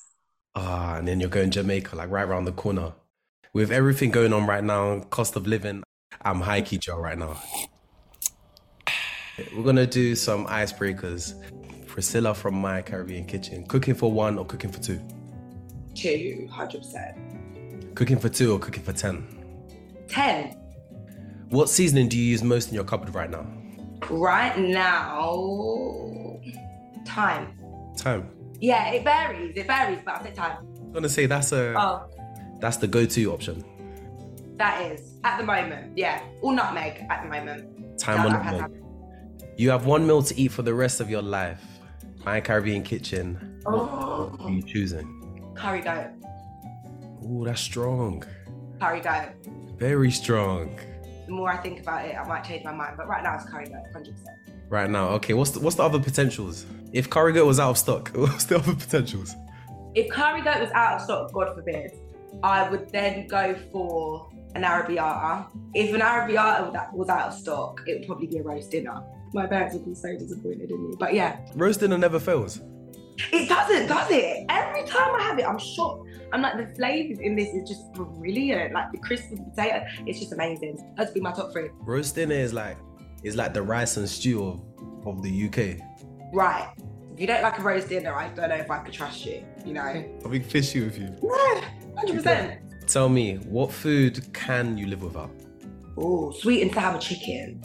ah, 0.56 0.98
and 0.98 1.08
then 1.08 1.22
you're 1.22 1.30
going 1.30 1.50
Jamaica, 1.50 1.96
like 1.96 2.10
right 2.12 2.28
around 2.28 2.44
the 2.44 2.52
corner. 2.52 2.94
With 3.54 3.72
everything 3.72 4.12
going 4.12 4.34
on 4.34 4.46
right 4.46 4.64
now, 4.64 5.00
cost 5.10 5.36
of 5.38 5.48
living, 5.48 5.82
I'm 6.22 6.42
high 6.42 6.62
key 6.62 6.78
Joe 6.78 7.00
right 7.00 7.18
now. 7.18 7.42
We're 9.56 9.64
gonna 9.64 9.88
do 9.88 10.16
some 10.16 10.46
icebreakers. 10.48 11.34
Priscilla 11.88 12.34
from 12.36 12.56
My 12.56 12.82
Caribbean 12.82 13.26
Kitchen. 13.26 13.66
Cooking 13.66 13.96
for 13.96 14.12
one 14.12 14.38
or 14.38 14.46
cooking 14.46 14.72
for 14.72 14.80
two? 14.80 15.00
Two, 15.96 16.18
Two 16.18 16.48
hundred 16.52 16.80
percent. 16.80 17.18
Cooking 18.00 18.18
for 18.18 18.30
two 18.30 18.54
or 18.54 18.60
cooking 18.60 18.82
for 18.82 18.94
ten? 18.94 19.28
Ten. 20.08 20.56
What 21.50 21.68
seasoning 21.68 22.08
do 22.08 22.18
you 22.18 22.24
use 22.24 22.42
most 22.42 22.70
in 22.70 22.74
your 22.76 22.86
cupboard 22.86 23.14
right 23.14 23.30
now? 23.30 23.46
Right 24.10 24.58
now 24.58 26.40
thyme. 27.06 27.60
Thyme. 27.98 28.30
Yeah, 28.62 28.92
it 28.92 29.04
varies. 29.04 29.54
It 29.58 29.68
varies, 29.68 30.00
but 30.06 30.22
I 30.22 30.24
say 30.24 30.32
thyme. 30.32 30.58
I'm 30.80 30.94
gonna 30.94 31.10
say 31.10 31.26
that's 31.26 31.52
a 31.52 31.74
Oh, 31.78 32.10
that's 32.62 32.78
the 32.78 32.88
go-to 32.88 33.34
option. 33.34 33.66
that 34.56 34.82
is 34.90 35.20
at 35.26 35.38
the 35.38 35.44
moment. 35.44 35.98
Yeah, 35.98 36.22
or 36.42 36.54
nutmeg 36.54 37.06
at 37.10 37.24
the 37.24 37.28
moment. 37.30 38.00
Time 38.00 38.26
on 38.26 38.32
the. 38.32 39.50
You 39.58 39.72
have 39.72 39.86
one 39.86 40.08
meal 40.08 40.24
to 40.24 40.40
eat 40.40 40.54
for 40.54 40.62
the 40.62 40.74
rest 40.74 41.02
of 41.02 41.10
your 41.10 41.22
life. 41.22 41.62
My 42.24 42.40
Caribbean 42.40 42.84
Kitchen. 42.84 43.62
Oh. 43.66 43.72
What 44.32 44.40
Oh, 44.40 44.46
are 44.46 44.50
you 44.52 44.62
choosing? 44.62 45.52
curry 45.54 45.82
goat. 45.82 46.12
Ooh, 47.30 47.44
that's 47.46 47.62
strong. 47.62 48.24
Curry 48.82 49.02
goat. 49.02 49.30
Very 49.78 50.12
strong. 50.12 50.78
The 51.26 51.32
more 51.34 51.50
I 51.50 51.58
think 51.58 51.82
about 51.82 52.06
it, 52.06 52.16
I 52.16 52.28
might 52.28 52.44
change 52.44 52.64
my 52.64 52.72
mind. 52.74 52.96
But 52.98 53.08
right 53.08 53.22
now, 53.24 53.36
it's 53.36 53.46
curry 53.46 53.66
goat, 53.66 53.84
hundred 53.94 54.16
percent. 54.16 54.38
Right 54.70 54.90
now, 54.90 55.10
okay. 55.10 55.34
What's 55.34 55.52
the, 55.52 55.60
what's 55.60 55.76
the 55.76 55.84
other 55.84 56.00
potentials? 56.00 56.66
If 56.94 57.10
curry 57.10 57.34
goat 57.34 57.46
was 57.46 57.60
out 57.60 57.72
of 57.72 57.78
stock, 57.78 58.10
what's 58.16 58.46
the 58.46 58.58
other 58.58 58.74
potentials? 58.76 59.36
If 59.96 60.10
curry 60.12 60.42
goat 60.42 60.60
was 60.60 60.72
out 60.72 60.96
of 60.96 61.02
stock, 61.02 61.32
God 61.34 61.56
forbid, 61.56 61.92
I 62.44 62.70
would 62.70 62.90
then 62.92 63.28
go 63.28 63.56
for 63.72 64.30
an 64.56 64.64
arrabbiata. 64.64 65.48
If 65.76 65.94
an 65.94 66.02
arrabbiata 66.02 66.72
was- 66.72 66.88
was 66.94 67.10
out 67.10 67.28
of 67.30 67.34
stock, 67.34 67.82
it 67.86 68.00
would 68.00 68.08
probably 68.08 68.28
be 68.28 68.38
a 68.40 68.44
roast 68.44 68.72
dinner. 68.72 69.02
My 69.34 69.46
parents 69.46 69.76
would 69.76 69.86
be 69.86 69.94
so 69.94 70.18
disappointed 70.18 70.72
in 70.72 70.90
me. 70.90 70.96
But 71.00 71.14
yeah, 71.14 71.38
Roast 71.56 71.82
dinner 71.82 71.98
never 72.00 72.20
fails. 72.20 72.60
It 73.32 73.50
doesn't, 73.50 73.88
does 73.88 74.12
it? 74.12 74.46
Every 74.50 74.84
time 74.84 75.16
I 75.16 75.22
have 75.24 75.40
it, 75.40 75.46
I'm 75.46 75.60
shocked. 75.60 76.10
I'm 76.32 76.42
like, 76.42 76.58
the 76.58 76.74
flavors 76.76 77.20
in 77.20 77.36
this 77.36 77.50
is 77.54 77.68
just 77.68 77.92
brilliant. 77.94 78.74
Like 78.74 78.92
the 78.92 79.00
crisp 79.00 79.32
with 79.32 79.40
the 79.40 79.52
potato, 79.52 79.86
it's 80.06 80.20
just 80.20 80.32
amazing. 80.32 80.94
That's 80.96 81.12
be 81.12 81.20
my 81.20 81.32
top 81.32 81.52
three. 81.52 81.70
Roast 81.80 82.16
dinner 82.16 82.36
is 82.36 82.54
like 82.54 82.78
is 83.24 83.36
like 83.36 83.54
the 83.54 83.62
rice 83.62 83.98
and 83.98 84.08
stew 84.08 84.46
of, 84.46 84.62
of 85.06 85.22
the 85.22 85.48
UK. 85.48 85.86
Right. 86.34 86.72
If 87.14 87.20
you 87.20 87.28
don't 87.28 87.42
like 87.42 87.60
a 87.60 87.62
roast 87.62 87.90
dinner, 87.90 88.14
I 88.14 88.30
don't 88.30 88.50
know 88.50 88.56
if 88.56 88.72
I 88.72 88.80
could 88.80 88.94
trust 88.94 89.26
you, 89.26 89.44
you 89.66 89.74
know? 89.74 89.82
I'll 90.24 90.32
be 90.32 90.40
fishy 90.40 90.82
with 90.82 90.98
you. 90.98 91.14
Yeah, 91.22 91.66
100%. 92.02 92.88
Tell 92.88 93.10
me, 93.10 93.36
what 93.36 93.72
food 93.72 94.34
can 94.34 94.78
you 94.78 94.88
live 94.88 95.04
without? 95.04 95.32
Oh, 95.98 96.32
sweet 96.32 96.62
and 96.62 96.74
sour 96.74 96.98
chicken. 97.00 97.62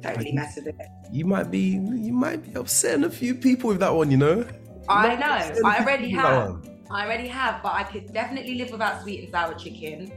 Don't 0.00 0.16
really 0.16 0.32
mess 0.32 0.54
with 0.56 0.68
it. 0.68 0.76
You 1.10 1.24
might 1.24 1.50
be 1.50 1.60
you 1.60 2.12
might 2.12 2.44
be 2.44 2.52
upsetting 2.58 3.04
a 3.04 3.10
few 3.10 3.34
people 3.34 3.68
with 3.68 3.80
that 3.80 3.92
one, 3.92 4.10
you 4.10 4.16
know? 4.16 4.46
I 4.90 5.14
know. 5.16 5.16
be 5.16 5.24
upsetting 5.24 5.64
a 5.64 5.68
I 5.68 5.76
few 5.76 5.84
already 5.84 6.06
people 6.10 6.22
with 6.22 6.24
that 6.24 6.40
have. 6.40 6.50
one. 6.50 6.84
I 6.90 7.04
already 7.04 7.28
have, 7.28 7.62
but 7.62 7.72
I 7.74 7.82
could 7.82 8.12
definitely 8.12 8.54
live 8.54 8.70
without 8.70 9.02
sweet 9.02 9.24
and 9.24 9.32
sour 9.32 9.54
chicken. 9.54 10.12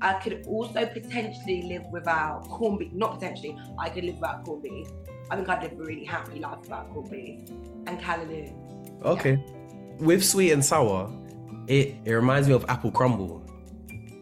I 0.00 0.14
could 0.14 0.44
also 0.46 0.86
potentially 0.86 1.62
live 1.62 1.84
without 1.92 2.48
corned 2.48 2.78
beef. 2.78 2.92
Not 2.92 3.14
potentially, 3.14 3.56
I 3.78 3.90
could 3.90 4.04
live 4.04 4.16
without 4.16 4.44
corned 4.44 4.62
beef. 4.62 4.88
I 5.30 5.36
think 5.36 5.48
I'd 5.48 5.62
live 5.62 5.72
a 5.72 5.76
really 5.84 6.04
happy 6.04 6.38
life 6.40 6.60
without 6.62 6.92
corned 6.92 7.10
beef 7.10 7.48
and 7.86 8.00
callaloo. 8.00 8.52
Okay. 9.04 9.42
With 9.98 10.24
sweet 10.24 10.52
and 10.52 10.64
sour, 10.64 11.10
it, 11.66 11.94
it 12.04 12.12
reminds 12.12 12.48
me 12.48 12.54
of 12.54 12.64
apple 12.68 12.90
crumble. 12.90 13.38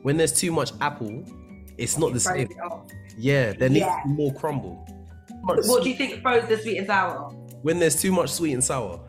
When 0.02 0.16
there's 0.16 0.32
too 0.32 0.50
much 0.52 0.72
apple, 0.80 1.22
it's 1.78 1.96
not 1.98 2.12
the 2.12 2.20
same. 2.20 2.48
Yeah, 3.16 3.52
there 3.52 3.68
needs 3.68 3.80
Yeah. 3.86 4.00
more 4.06 4.32
crumble. 4.34 4.84
What 5.42 5.82
do 5.82 5.88
you 5.88 5.96
think 5.96 6.20
throws 6.22 6.48
the 6.48 6.56
sweet 6.58 6.78
and 6.78 6.86
sour? 6.86 7.30
When 7.62 7.78
there's 7.78 8.00
too 8.00 8.12
much 8.12 8.30
sweet 8.30 8.52
and 8.54 8.62
sour, 8.64 9.00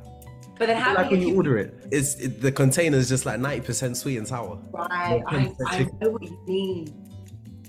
But 0.57 0.67
then 0.67 0.77
how 0.77 0.93
like 0.95 1.09
do 1.09 1.15
when 1.15 1.21
you 1.21 1.29
you 1.29 1.35
order 1.35 1.57
it, 1.57 1.87
it's 1.91 2.15
it, 2.15 2.41
the 2.41 2.51
container 2.51 2.97
is 2.97 3.09
just 3.09 3.25
like 3.25 3.39
90% 3.39 3.95
sweet 3.95 4.17
and 4.17 4.27
sour. 4.27 4.59
Right, 4.71 5.23
I, 5.27 5.51
I 5.65 5.89
know 5.99 6.11
what 6.11 6.23
you 6.23 6.39
mean. 6.47 7.03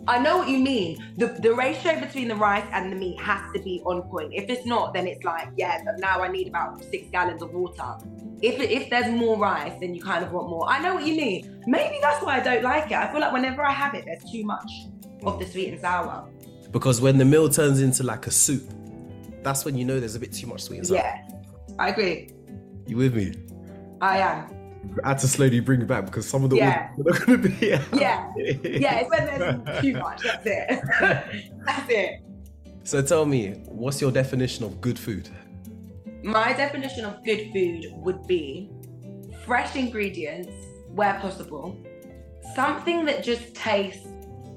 I 0.07 0.19
know 0.19 0.37
what 0.37 0.49
you 0.49 0.59
mean. 0.59 0.99
The 1.17 1.29
the 1.29 1.55
ratio 1.55 1.99
between 1.99 2.29
the 2.29 2.37
rice 2.37 2.67
and 2.73 2.93
the 2.93 2.97
meat 2.97 3.19
has 3.21 3.41
to 3.55 3.61
be 3.61 3.81
on 3.87 4.03
point. 4.03 4.35
If 4.35 4.51
it's 4.51 4.67
not, 4.67 4.93
then 4.93 5.07
it's 5.07 5.25
like, 5.25 5.49
yeah, 5.57 5.81
but 5.85 5.99
now 5.99 6.21
I 6.21 6.29
need 6.29 6.49
about 6.49 6.83
six 6.85 7.09
gallons 7.11 7.43
of 7.43 7.53
water. 7.55 7.97
If 8.43 8.61
if 8.61 8.91
there's 8.91 9.11
more 9.11 9.39
rice, 9.39 9.73
then 9.81 9.95
you 9.95 10.03
kind 10.03 10.25
of 10.25 10.33
want 10.33 10.51
more. 10.51 10.69
I 10.69 10.79
know 10.81 10.95
what 10.95 11.07
you 11.07 11.17
mean. 11.17 11.63
Maybe 11.67 11.99
that's 12.03 12.23
why 12.23 12.37
I 12.37 12.41
don't 12.41 12.63
like 12.63 12.91
it. 12.91 12.99
I 12.99 13.11
feel 13.11 13.21
like 13.21 13.33
whenever 13.33 13.63
I 13.63 13.73
have 13.73 13.95
it, 13.95 14.05
there's 14.05 14.31
too 14.31 14.45
much 14.45 14.71
of 15.23 15.39
the 15.39 15.47
sweet 15.47 15.69
and 15.71 15.81
sour. 15.81 16.29
Because 16.71 17.01
when 17.01 17.17
the 17.17 17.25
meal 17.25 17.49
turns 17.49 17.81
into 17.81 18.03
like 18.03 18.27
a 18.27 18.31
soup, 18.31 18.69
that's 19.43 19.65
when 19.65 19.77
you 19.77 19.87
know 19.87 20.01
there's 20.01 20.17
a 20.17 20.21
bit 20.21 20.33
too 20.33 20.47
much 20.47 20.65
sweet 20.65 20.79
and 20.79 20.87
sour. 20.87 20.99
Yeah, 20.99 21.23
I 21.79 21.89
agree. 21.89 22.34
You 22.87 22.97
with 22.99 23.15
me? 23.15 23.33
I 24.01 24.19
am. 24.19 24.51
I 25.03 25.09
had 25.09 25.19
to 25.21 25.29
slowly 25.29 25.61
bring 25.61 25.81
it 25.81 25.87
back 25.87 26.05
because 26.05 26.29
some 26.29 26.45
of 26.45 26.51
the 26.51 26.57
Yeah. 26.57 26.91
are 26.91 26.97
not 26.99 27.27
going 27.27 27.43
to 27.43 27.49
be. 27.49 27.67
Yeah. 27.69 27.83
Yeah, 28.37 29.01
it's 29.01 29.11
when 29.11 29.27
there's 29.27 29.81
too 29.81 29.95
much. 29.95 30.23
That's 30.23 30.47
it. 30.47 30.81
that's 31.65 31.89
it. 31.91 32.21
So 32.85 33.01
tell 33.01 33.25
me, 33.25 33.53
what's 33.67 34.01
your 34.01 34.11
definition 34.13 34.65
of 34.65 34.81
good 34.83 34.99
food? 34.99 35.29
My 36.23 36.53
definition 36.53 37.05
of 37.07 37.25
good 37.25 37.51
food 37.53 37.87
would 37.97 38.27
be 38.27 38.71
fresh 39.47 39.75
ingredients 39.77 40.53
where 40.89 41.15
possible, 41.21 41.77
something 42.55 43.05
that 43.07 43.25
just 43.25 43.55
tastes 43.55 44.07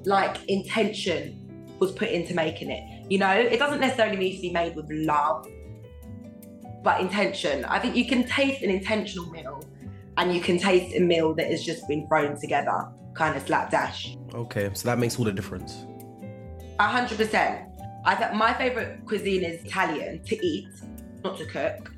like 0.05 0.43
intention 0.49 1.43
was 1.79 1.91
put 1.93 2.09
into 2.09 2.33
making 2.33 2.69
it. 2.69 3.05
You 3.09 3.19
know, 3.19 3.31
it 3.31 3.59
doesn't 3.59 3.79
necessarily 3.79 4.17
need 4.17 4.35
to 4.37 4.41
be 4.41 4.51
made 4.51 4.75
with 4.75 4.87
love, 4.89 5.47
but 6.87 7.01
intention. 7.01 7.65
I 7.65 7.79
think 7.79 7.97
you 7.97 8.05
can 8.05 8.23
taste 8.23 8.61
an 8.61 8.69
intentional 8.69 9.29
meal 9.29 9.61
and 10.15 10.33
you 10.33 10.39
can 10.39 10.57
taste 10.57 10.95
a 10.95 11.01
meal 11.01 11.33
that 11.33 11.47
has 11.47 11.61
just 11.61 11.85
been 11.85 12.07
thrown 12.07 12.39
together, 12.39 12.87
kind 13.13 13.35
of 13.35 13.45
slapdash. 13.45 14.15
Okay, 14.33 14.69
so 14.73 14.87
that 14.87 14.97
makes 14.97 15.19
all 15.19 15.25
the 15.25 15.33
difference. 15.33 15.85
A 16.79 16.87
hundred 16.87 17.17
percent. 17.17 17.67
I 18.05 18.15
think 18.15 18.35
my 18.35 18.53
favorite 18.53 19.05
cuisine 19.05 19.43
is 19.43 19.65
Italian 19.65 20.23
to 20.23 20.45
eat, 20.45 20.69
not 21.25 21.37
to 21.39 21.45
cook. 21.45 21.91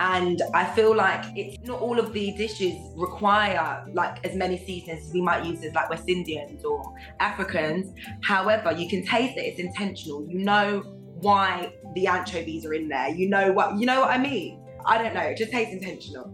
And 0.00 0.42
I 0.52 0.66
feel 0.74 0.94
like 0.94 1.24
it's 1.34 1.66
not 1.66 1.80
all 1.80 1.98
of 1.98 2.12
the 2.12 2.32
dishes 2.32 2.74
require 2.94 3.86
like 3.94 4.22
as 4.26 4.36
many 4.36 4.58
seasonings 4.58 5.06
as 5.06 5.14
we 5.14 5.22
might 5.22 5.46
use 5.46 5.64
as 5.64 5.72
like 5.72 5.88
West 5.88 6.10
Indians 6.10 6.62
or 6.62 6.94
Africans. 7.20 7.94
However, 8.20 8.70
you 8.72 8.86
can 8.86 9.02
taste 9.06 9.38
it, 9.38 9.46
it's 9.46 9.58
intentional. 9.58 10.28
You 10.28 10.40
know 10.40 10.95
why 11.20 11.72
the 11.94 12.06
anchovies 12.06 12.64
are 12.66 12.74
in 12.74 12.88
there. 12.88 13.08
You 13.08 13.28
know 13.28 13.52
what 13.52 13.78
you 13.78 13.86
know 13.86 14.00
what 14.00 14.10
I 14.10 14.18
mean? 14.18 14.60
I 14.84 14.98
don't 14.98 15.14
know, 15.14 15.20
it 15.20 15.36
just 15.36 15.50
tastes 15.50 15.72
intentional. 15.72 16.32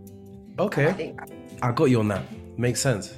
Okay. 0.59 0.87
I 0.89 0.93
think 0.93 1.21
I 1.63 1.73
got 1.73 1.87
you 1.87 2.01
on 2.01 2.09
that. 2.09 2.23
Makes 2.59 2.81
sense. 2.81 3.15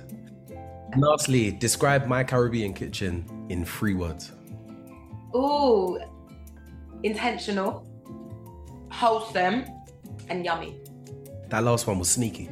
Lastly, 0.97 1.51
describe 1.51 2.07
my 2.07 2.23
Caribbean 2.23 2.73
kitchen 2.73 3.47
in 3.49 3.65
three 3.65 3.95
words. 3.95 4.33
ooh 5.35 5.99
intentional, 7.05 7.87
wholesome, 8.91 9.67
and 10.29 10.45
yummy. 10.45 10.81
That 11.51 11.63
last 11.63 11.87
one 11.87 11.99
was 11.99 12.11
sneaky. 12.11 12.47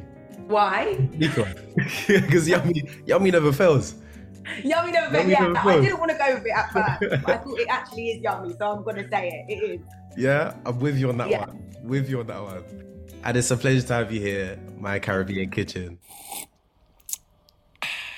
Why? 0.47 0.95
Because 1.17 2.47
yummy, 2.47 2.83
yummy 3.05 3.31
never 3.31 3.51
fails. 3.51 3.95
Yummy 4.63 4.91
never 4.91 5.15
Yummy 5.17 5.31
yeah, 5.31 5.47
never 5.47 5.69
I 5.69 5.79
didn't 5.81 5.99
want 5.99 6.11
to 6.11 6.17
go 6.17 6.33
with 6.35 6.45
it 6.45 6.51
at 6.51 6.71
first. 6.99 7.23
but 7.25 7.29
I 7.35 7.37
thought 7.37 7.59
it 7.59 7.67
actually 7.69 8.07
is 8.09 8.21
yummy, 8.21 8.53
so 8.57 8.71
I'm 8.77 8.83
gonna 8.83 9.07
say 9.09 9.45
it. 9.47 9.53
It 9.53 9.63
is. 9.71 9.81
Yeah, 10.17 10.53
I'm 10.65 10.79
with 10.79 10.97
you 10.97 11.09
on 11.09 11.17
that 11.17 11.29
Yeah. 11.29 11.39
one. 11.47 11.63
With 11.83 12.09
you 12.09 12.19
on 12.19 12.27
that 12.27 12.41
one. 12.41 12.63
And 13.23 13.37
it's 13.37 13.51
a 13.51 13.57
pleasure 13.57 13.85
to 13.87 13.93
have 13.93 14.11
you 14.11 14.19
here, 14.19 14.59
my 14.79 14.99
Caribbean 14.99 15.49
kitchen. 15.49 15.97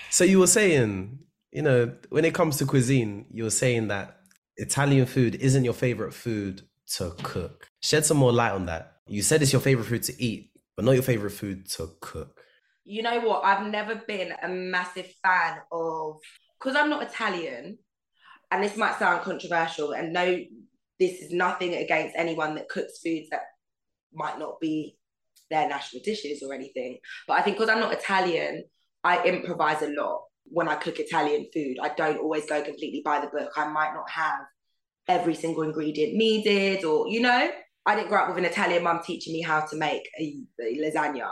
So 0.09 0.23
you 0.23 0.39
were 0.39 0.47
saying, 0.47 1.19
you 1.51 1.61
know, 1.61 1.93
when 2.09 2.25
it 2.25 2.33
comes 2.33 2.57
to 2.57 2.65
cuisine, 2.65 3.25
you 3.31 3.43
were 3.43 3.49
saying 3.49 3.89
that 3.89 4.17
Italian 4.57 5.05
food 5.05 5.35
isn't 5.35 5.63
your 5.63 5.73
favorite 5.73 6.13
food 6.13 6.61
to 6.95 7.11
cook. 7.23 7.67
Shed 7.81 8.05
some 8.05 8.17
more 8.17 8.31
light 8.31 8.53
on 8.53 8.65
that. 8.67 8.93
You 9.07 9.21
said 9.21 9.41
it's 9.41 9.51
your 9.53 9.61
favorite 9.61 9.85
food 9.85 10.03
to 10.03 10.23
eat, 10.23 10.51
but 10.75 10.85
not 10.85 10.93
your 10.93 11.03
favorite 11.03 11.31
food 11.31 11.69
to 11.71 11.89
cook. 11.99 12.41
You 12.85 13.01
know 13.01 13.19
what? 13.21 13.43
I've 13.43 13.65
never 13.65 13.95
been 14.07 14.31
a 14.43 14.47
massive 14.47 15.11
fan 15.23 15.57
of 15.71 16.19
because 16.59 16.75
I'm 16.75 16.89
not 16.89 17.03
Italian, 17.03 17.79
and 18.51 18.63
this 18.63 18.77
might 18.77 18.99
sound 18.99 19.23
controversial, 19.23 19.91
and 19.93 20.13
no, 20.13 20.39
this 20.99 21.21
is 21.21 21.31
nothing 21.31 21.73
against 21.75 22.15
anyone 22.15 22.55
that 22.55 22.69
cooks 22.69 22.99
foods 23.03 23.29
that 23.31 23.41
might 24.13 24.39
not 24.39 24.59
be 24.59 24.97
their 25.49 25.67
national 25.67 26.03
dishes 26.03 26.43
or 26.43 26.53
anything. 26.53 26.99
But 27.27 27.39
I 27.39 27.41
think 27.41 27.57
because 27.57 27.69
I'm 27.69 27.79
not 27.79 27.93
Italian, 27.93 28.63
I 29.03 29.23
improvise 29.23 29.81
a 29.81 29.89
lot 29.89 30.21
when 30.45 30.67
I 30.67 30.75
cook 30.75 30.99
Italian 30.99 31.47
food. 31.53 31.77
I 31.81 31.89
don't 31.89 32.19
always 32.19 32.45
go 32.45 32.61
completely 32.61 33.01
by 33.03 33.19
the 33.19 33.27
book. 33.27 33.51
I 33.57 33.67
might 33.67 33.93
not 33.93 34.09
have 34.09 34.39
every 35.07 35.35
single 35.35 35.63
ingredient 35.63 36.13
needed, 36.13 36.85
or 36.85 37.07
you 37.09 37.21
know, 37.21 37.49
I 37.85 37.95
didn't 37.95 38.09
grow 38.09 38.21
up 38.21 38.29
with 38.29 38.37
an 38.37 38.45
Italian 38.45 38.83
mum 38.83 39.01
teaching 39.03 39.33
me 39.33 39.41
how 39.41 39.65
to 39.65 39.75
make 39.75 40.07
a, 40.19 40.43
a 40.61 40.77
lasagna. 40.77 41.31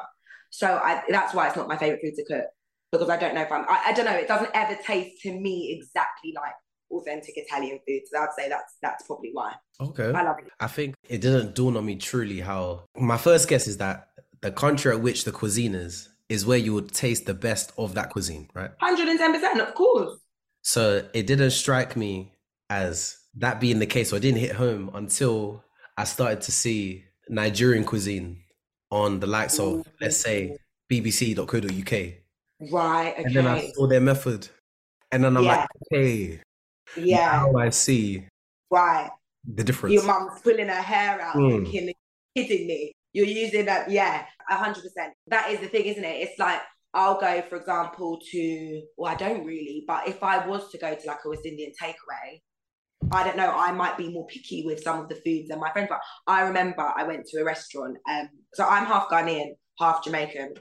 So 0.54 0.68
I, 0.68 1.02
that's 1.10 1.34
why 1.34 1.48
it's 1.48 1.56
not 1.56 1.68
my 1.68 1.78
favorite 1.78 2.00
food 2.04 2.14
to 2.14 2.26
cook 2.26 2.46
because 2.92 3.10
I 3.10 3.18
don't 3.18 3.34
know 3.34 3.42
if 3.42 3.52
I'm. 3.52 3.66
I, 3.68 3.86
I 3.88 3.94
don't 3.94 4.06
know. 4.06 4.14
It 4.14 4.28
doesn't 4.28 4.52
ever 4.54 4.76
taste 4.86 5.20
to 5.24 5.32
me 5.32 5.76
exactly 5.76 6.32
like 6.36 6.54
authentic 6.92 7.34
Italian 7.38 7.80
food. 7.88 8.02
So 8.06 8.20
I'd 8.20 8.28
say 8.38 8.50
that's 8.50 8.76
that's 8.80 9.08
probably 9.08 9.32
why 9.34 9.54
Okay. 9.82 10.12
I 10.14 10.22
love 10.22 10.36
it. 10.38 10.52
I 10.60 10.68
think 10.68 10.94
it 11.10 11.22
didn't 11.22 11.56
dawn 11.56 11.76
on 11.76 11.84
me 11.88 11.96
truly 11.96 12.40
how 12.40 12.84
my 12.96 13.18
first 13.18 13.50
guess 13.50 13.68
is 13.68 13.78
that 13.78 14.10
the 14.42 14.52
country 14.52 14.92
at 14.92 15.02
which 15.02 15.24
the 15.24 15.32
cuisine 15.32 15.74
is 15.74 16.10
is 16.30 16.46
where 16.46 16.60
you 16.60 16.76
would 16.76 16.92
taste 16.94 17.26
the 17.26 17.34
best 17.34 17.74
of 17.80 17.96
that 17.96 18.12
cuisine, 18.12 18.48
right? 18.54 18.70
Hundred 18.80 19.08
and 19.08 19.18
ten 19.18 19.34
percent, 19.34 19.60
of 19.60 19.74
course. 19.74 20.20
So 20.62 21.04
it 21.16 21.26
didn't 21.26 21.50
strike 21.50 21.98
me 21.98 22.34
as 22.70 23.18
that 23.38 23.60
being 23.60 23.80
the 23.80 23.88
case, 23.88 24.14
or 24.14 24.18
it 24.18 24.20
didn't 24.20 24.40
hit 24.40 24.56
home 24.56 24.92
until 24.94 25.64
I 25.98 26.04
started 26.04 26.42
to 26.42 26.52
see 26.52 27.06
Nigerian 27.28 27.86
cuisine 27.86 28.43
on 28.94 29.20
the 29.20 29.26
likes 29.26 29.58
of, 29.60 29.84
let's 30.00 30.18
say, 30.18 30.56
BBC.co.uk. 30.92 32.14
Right. 32.72 33.14
And 33.18 33.36
then 33.36 33.48
I 33.48 33.72
saw 33.72 33.88
their 33.88 34.00
method. 34.00 34.48
And 35.12 35.24
then 35.24 35.36
I'm 35.36 35.44
Yeah. 35.44 35.50
like, 35.58 35.70
okay, 35.92 36.40
Yeah. 36.96 37.18
now 37.32 37.58
I 37.58 37.70
see 37.72 38.28
Right. 38.70 39.10
the 39.44 39.64
difference. 39.64 39.94
Your 39.96 40.04
mum's 40.04 40.40
pulling 40.42 40.68
her 40.68 40.82
hair 40.94 41.20
out, 41.20 41.36
Mm. 41.36 41.64
thinking, 41.64 41.94
kidding 42.36 42.68
me. 42.68 42.92
You're 43.14 43.26
using 43.26 43.66
that, 43.66 43.90
yeah, 43.90 44.28
hundred 44.48 44.84
percent. 44.84 45.14
That 45.28 45.50
is 45.52 45.60
the 45.60 45.68
thing, 45.68 45.86
isn't 45.86 46.04
it? 46.04 46.22
It's 46.22 46.40
like 46.40 46.62
I'll 46.96 47.20
go, 47.20 47.42
for 47.50 47.56
example, 47.56 48.20
to 48.32 48.84
well, 48.98 49.12
I 49.12 49.16
don't 49.16 49.44
really, 49.46 49.84
but 49.88 50.08
if 50.08 50.22
I 50.24 50.46
was 50.48 50.72
to 50.72 50.78
go 50.78 50.94
to 50.94 51.08
like 51.08 51.20
a 51.26 51.30
West 51.30 51.46
Indian 51.46 51.72
takeaway, 51.82 52.42
I 53.12 53.24
don't 53.24 53.38
know, 53.38 53.52
I 53.52 53.72
might 53.72 53.98
be 53.98 54.10
more 54.10 54.26
picky 54.28 54.64
with 54.66 54.82
some 54.84 55.00
of 55.00 55.10
the 55.10 55.16
foods 55.16 55.50
than 55.50 55.60
my 55.60 55.72
friends. 55.72 55.90
But 55.90 56.02
I 56.28 56.42
remember 56.44 56.82
I 56.96 57.04
went 57.04 57.26
to 57.28 57.42
a 57.42 57.44
restaurant, 57.44 57.98
um, 58.10 58.30
so 58.54 58.66
I'm 58.66 58.86
half 58.86 59.10
Ghanaian, 59.10 59.54
half 59.80 60.04
Jamaican, 60.04 60.54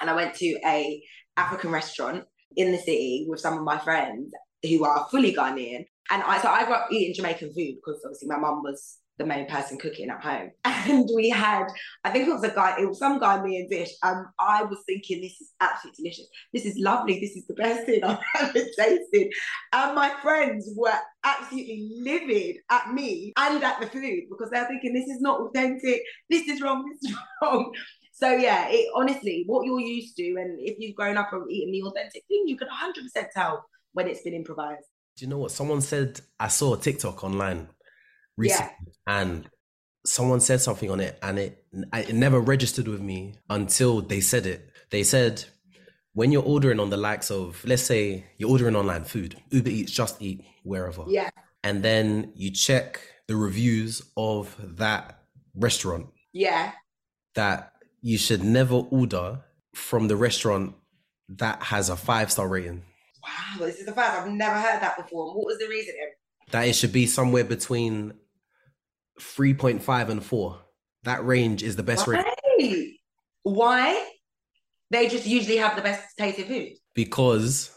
and 0.00 0.10
I 0.10 0.14
went 0.14 0.34
to 0.34 0.58
a 0.66 1.02
African 1.36 1.70
restaurant 1.70 2.24
in 2.56 2.72
the 2.72 2.78
city 2.78 3.26
with 3.28 3.40
some 3.40 3.58
of 3.58 3.64
my 3.64 3.78
friends 3.78 4.32
who 4.62 4.84
are 4.84 5.06
fully 5.10 5.32
Ghanaian. 5.34 5.84
And 6.10 6.22
I 6.22 6.40
so 6.40 6.48
I 6.48 6.64
grew 6.64 6.74
up 6.74 6.88
eating 6.90 7.14
Jamaican 7.14 7.48
food 7.48 7.76
because 7.76 8.00
obviously 8.04 8.28
my 8.28 8.38
mum 8.38 8.62
was 8.62 8.98
the 9.18 9.24
main 9.24 9.46
person 9.46 9.78
cooking 9.78 10.10
at 10.10 10.22
home. 10.22 10.50
And 10.86 11.08
we 11.14 11.30
had, 11.30 11.66
I 12.04 12.10
think 12.10 12.28
it 12.28 12.32
was 12.32 12.42
a 12.44 12.50
guy, 12.50 12.76
it 12.78 12.86
was 12.86 12.98
some 12.98 13.18
Ghanaian 13.18 13.70
dish. 13.70 13.90
And 14.02 14.18
um, 14.18 14.26
I 14.38 14.64
was 14.64 14.82
thinking, 14.86 15.22
this 15.22 15.40
is 15.40 15.52
absolutely 15.60 16.04
delicious. 16.04 16.26
This 16.52 16.66
is 16.66 16.76
lovely. 16.76 17.20
This 17.20 17.36
is 17.36 17.46
the 17.46 17.54
best 17.54 17.86
thing 17.86 18.04
I've 18.04 18.18
ever 18.38 18.52
tasted. 18.52 19.32
And 19.72 19.94
my 19.94 20.12
friends 20.20 20.68
were 20.76 20.92
absolutely 21.24 21.90
livid 22.02 22.56
at 22.70 22.92
me 22.92 23.32
and 23.38 23.64
at 23.64 23.80
the 23.80 23.86
food 23.86 24.24
because 24.28 24.50
they're 24.50 24.66
thinking, 24.66 24.92
this 24.92 25.08
is 25.08 25.22
not 25.22 25.40
authentic. 25.40 26.02
This 26.28 26.48
is 26.48 26.60
wrong. 26.60 26.84
This 26.90 27.10
is 27.10 27.16
wrong. 27.42 27.72
So 28.12 28.30
yeah, 28.30 28.68
it 28.68 28.90
honestly, 28.94 29.44
what 29.46 29.64
you're 29.64 29.80
used 29.80 30.16
to, 30.16 30.36
and 30.36 30.58
if 30.60 30.76
you've 30.78 30.96
grown 30.96 31.16
up 31.16 31.32
and 31.32 31.50
eaten 31.50 31.72
the 31.72 31.82
authentic 31.82 32.24
thing, 32.28 32.44
you 32.46 32.58
can 32.58 32.68
100% 32.68 33.26
tell 33.34 33.64
when 33.94 34.06
it's 34.06 34.22
been 34.22 34.34
improvised. 34.34 34.84
Do 35.16 35.24
you 35.24 35.30
know 35.30 35.38
what 35.38 35.50
someone 35.50 35.80
said? 35.80 36.20
I 36.38 36.48
saw 36.48 36.74
a 36.74 36.76
TikTok 36.76 37.24
online 37.24 37.68
recently, 38.36 38.92
and 39.06 39.48
someone 40.06 40.40
said 40.40 40.60
something 40.60 40.90
on 40.90 41.00
it, 41.00 41.18
and 41.22 41.38
it 41.38 41.64
it 41.92 42.14
never 42.14 42.40
registered 42.40 42.88
with 42.88 43.00
me 43.00 43.34
until 43.50 44.00
they 44.00 44.20
said 44.20 44.46
it. 44.46 44.70
They 44.90 45.02
said 45.02 45.44
when 46.12 46.30
you're 46.30 46.44
ordering 46.44 46.78
on 46.78 46.90
the 46.90 46.96
likes 46.96 47.30
of, 47.30 47.64
let's 47.64 47.82
say 47.82 48.24
you're 48.38 48.50
ordering 48.50 48.76
online 48.76 49.04
food, 49.04 49.36
Uber 49.50 49.70
Eats, 49.70 49.90
Just 49.90 50.22
Eat, 50.22 50.44
wherever, 50.62 51.04
Yeah, 51.08 51.30
and 51.62 51.82
then 51.82 52.32
you 52.36 52.50
check 52.52 53.00
the 53.26 53.36
reviews 53.36 54.02
of 54.16 54.54
that 54.76 55.20
restaurant, 55.54 56.06
yeah. 56.32 56.72
that 57.34 57.72
you 58.00 58.18
should 58.18 58.44
never 58.44 58.76
order 58.76 59.40
from 59.74 60.08
the 60.08 60.16
restaurant 60.16 60.74
that 61.28 61.62
has 61.62 61.88
a 61.88 61.96
five 61.96 62.30
star 62.30 62.46
rating. 62.46 62.84
Wow, 63.22 63.66
this 63.66 63.76
is 63.76 63.86
the 63.86 63.92
first. 63.92 64.10
I've 64.10 64.28
never 64.28 64.60
heard 64.60 64.82
that 64.82 64.96
before. 64.98 65.34
What 65.34 65.46
was 65.46 65.58
the 65.58 65.68
reason? 65.68 65.94
that 66.50 66.68
it 66.68 66.74
should 66.74 66.92
be 66.92 67.06
somewhere 67.06 67.44
between 67.44 68.12
3.5 69.20 70.08
and 70.08 70.24
4 70.24 70.58
that 71.04 71.24
range 71.24 71.62
is 71.62 71.76
the 71.76 71.82
best 71.82 72.06
range 72.06 72.24
Why? 73.42 74.10
They 74.90 75.08
just 75.08 75.26
usually 75.26 75.56
have 75.58 75.76
the 75.76 75.82
best 75.82 76.02
tasting 76.18 76.46
food. 76.46 76.72
because 76.94 77.70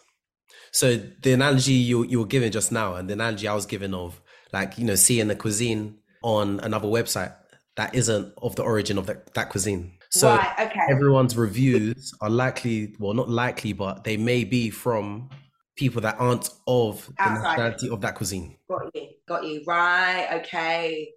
so 0.72 0.96
the 0.96 1.34
analogy 1.34 1.74
you 1.74 2.04
you 2.04 2.20
were 2.20 2.26
giving 2.26 2.52
just 2.52 2.72
now 2.72 2.96
and 2.96 3.10
the 3.10 3.14
analogy 3.14 3.48
I 3.48 3.54
was 3.54 3.66
giving 3.66 3.94
of 3.94 4.22
like 4.54 4.78
you 4.78 4.86
know 4.86 4.96
seeing 4.96 5.28
the 5.28 5.36
cuisine 5.36 5.98
on 6.24 6.60
another 6.62 6.88
website 6.88 7.34
that 7.76 7.94
isn't 7.96 8.34
of 8.42 8.56
the 8.56 8.64
origin 8.64 8.98
of 8.98 9.06
that, 9.08 9.34
that 9.34 9.50
cuisine 9.50 9.94
so 10.10 10.36
right. 10.36 10.68
Okay. 10.68 10.86
everyone's 10.90 11.36
reviews 11.36 12.14
are 12.22 12.30
likely 12.30 12.96
well 13.00 13.14
not 13.14 13.30
likely 13.30 13.74
but 13.74 14.04
they 14.04 14.18
may 14.18 14.44
be 14.44 14.70
from 14.70 15.30
people 15.76 16.02
that 16.02 16.16
aren't 16.20 16.50
of 16.68 17.06
the 17.18 17.30
nationality 17.30 17.90
of 17.90 18.02
that 18.02 18.16
cuisine 18.16 18.58
got 18.70 18.94
you. 18.96 19.08
Got 19.28 19.44
you. 19.44 19.64
Right. 19.68 20.40
Okay. 20.40 21.10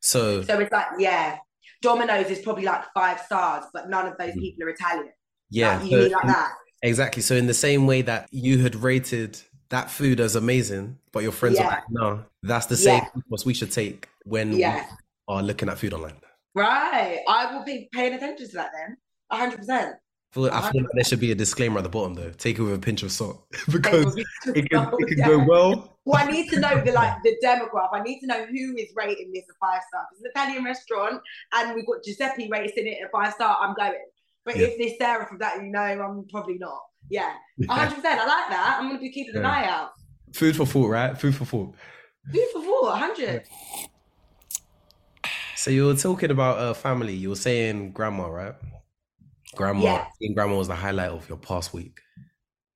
So 0.00 0.42
So 0.42 0.58
it's 0.60 0.72
like, 0.72 0.86
yeah, 0.98 1.38
Domino's 1.82 2.30
is 2.30 2.40
probably 2.40 2.64
like 2.64 2.84
five 2.94 3.20
stars, 3.20 3.64
but 3.72 3.88
none 3.88 4.06
of 4.06 4.16
those 4.18 4.30
Mhm. 4.32 4.40
people 4.40 4.64
are 4.66 4.70
Italian. 4.70 5.12
yeah 5.50 5.78
Like, 5.78 5.90
you 5.90 6.02
so- 6.10 6.16
like 6.16 6.26
that? 6.26 6.52
Exactly. 6.82 7.22
So 7.22 7.34
in 7.34 7.46
the 7.46 7.54
same 7.54 7.86
way 7.86 8.02
that 8.02 8.28
you 8.30 8.58
had 8.58 8.76
rated 8.76 9.40
that 9.70 9.90
food 9.90 10.20
as 10.20 10.36
amazing, 10.36 10.98
but 11.12 11.22
your 11.22 11.32
friends 11.32 11.58
are 11.58 11.66
like, 11.66 11.82
no, 11.90 12.24
that's 12.42 12.66
the 12.66 12.76
same 12.76 13.02
Yeah. 13.02 13.36
we 13.44 13.54
should 13.54 13.72
take 13.72 14.08
when 14.24 14.52
Yeah. 14.52 14.86
we 15.28 15.34
are 15.34 15.42
looking 15.42 15.68
at 15.68 15.78
food 15.78 15.92
online. 15.94 16.20
Right. 16.54 17.20
I 17.28 17.52
will 17.54 17.64
be 17.64 17.88
paying 17.92 18.14
attention 18.14 18.46
to 18.48 18.54
that 18.56 18.70
then. 18.74 18.96
hundred 19.30 19.58
percent. 19.58 19.94
I 20.30 20.34
feel, 20.34 20.50
I 20.52 20.72
feel 20.72 20.82
like 20.82 20.90
there 20.94 21.04
should 21.04 21.20
be 21.20 21.32
a 21.32 21.34
disclaimer 21.34 21.78
at 21.78 21.84
the 21.84 21.88
bottom 21.88 22.14
though. 22.14 22.30
Take 22.30 22.58
it 22.58 22.62
with 22.62 22.74
a 22.74 22.78
pinch 22.78 23.02
of 23.02 23.10
salt 23.10 23.46
because 23.72 24.14
it 24.46 24.68
can, 24.70 24.90
it 24.98 25.16
can 25.16 25.26
go 25.26 25.38
well. 25.48 25.98
Well, 26.04 26.22
I 26.26 26.30
need 26.30 26.50
to 26.50 26.60
know 26.60 26.82
the 26.84 26.92
like 26.92 27.14
the 27.22 27.36
demographic. 27.44 27.88
I 27.92 28.02
need 28.02 28.20
to 28.20 28.26
know 28.26 28.44
who 28.46 28.76
is 28.76 28.88
rating 28.94 29.30
this 29.32 29.44
a 29.50 29.54
five 29.60 29.80
star. 29.88 30.04
It's 30.12 30.20
an 30.22 30.30
Italian 30.34 30.64
restaurant, 30.64 31.20
and 31.54 31.74
we've 31.74 31.86
got 31.86 32.02
Giuseppe 32.04 32.48
rating 32.50 32.86
it 32.86 32.98
a 33.04 33.08
five 33.10 33.32
star. 33.34 33.56
I'm 33.60 33.74
going. 33.74 33.94
But 34.44 34.56
Yeah. 34.56 34.66
if 34.68 34.78
there's 34.78 34.98
Sarah 34.98 35.26
from 35.26 35.38
that, 35.38 35.56
you 35.62 35.70
know, 35.70 35.80
I'm 35.80 36.26
probably 36.30 36.56
not. 36.58 36.80
Yeah, 37.10 37.32
hundred 37.68 37.96
percent. 37.96 38.20
I 38.20 38.26
like 38.26 38.50
that. 38.50 38.76
I'm 38.78 38.88
gonna 38.88 39.00
be 39.00 39.10
keeping 39.10 39.36
an 39.36 39.44
eye 39.46 39.66
out. 39.66 39.90
Food 40.32 40.56
for 40.56 40.66
thought, 40.66 40.88
right? 40.88 41.18
Food 41.18 41.34
for 41.34 41.44
thought. 41.46 41.74
Food 42.32 42.46
for 42.52 42.62
thought. 42.62 42.98
hundred. 42.98 43.44
So 45.56 45.70
you 45.70 45.86
were 45.86 45.94
talking 45.96 46.30
about 46.30 46.58
uh, 46.58 46.74
family. 46.74 47.14
You 47.14 47.30
were 47.30 47.36
saying 47.36 47.92
grandma, 47.92 48.26
right? 48.28 48.54
Grandma. 49.58 49.82
Yeah. 49.82 50.06
Seeing 50.18 50.34
grandma 50.34 50.56
was 50.56 50.68
the 50.68 50.74
highlight 50.74 51.10
of 51.10 51.28
your 51.28 51.38
past 51.38 51.74
week. 51.74 52.00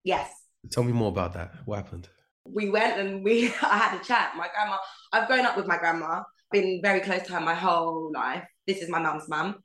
Yes. 0.05 0.31
Tell 0.71 0.85
me 0.85 0.93
more 0.93 1.09
about 1.09 1.33
that. 1.35 1.53
What 1.65 1.77
happened? 1.77 2.09
we 2.45 2.69
went 2.71 2.99
and 2.99 3.25
we 3.25 3.47
I 3.63 3.79
had 3.79 4.01
a 4.01 4.05
chat. 4.05 4.35
My 4.37 4.49
grandma, 4.55 4.77
I've 5.13 5.29
grown 5.29 5.47
up 5.47 5.57
with 5.57 5.67
my 5.67 5.79
grandma, 5.79 6.23
been 6.51 6.81
very 6.83 7.01
close 7.01 7.23
to 7.23 7.35
her 7.35 7.41
my 7.41 7.55
whole 7.55 8.11
life. 8.13 8.45
This 8.67 8.83
is 8.83 8.89
my 8.89 8.99
mum's 8.99 9.29
mum. 9.29 9.57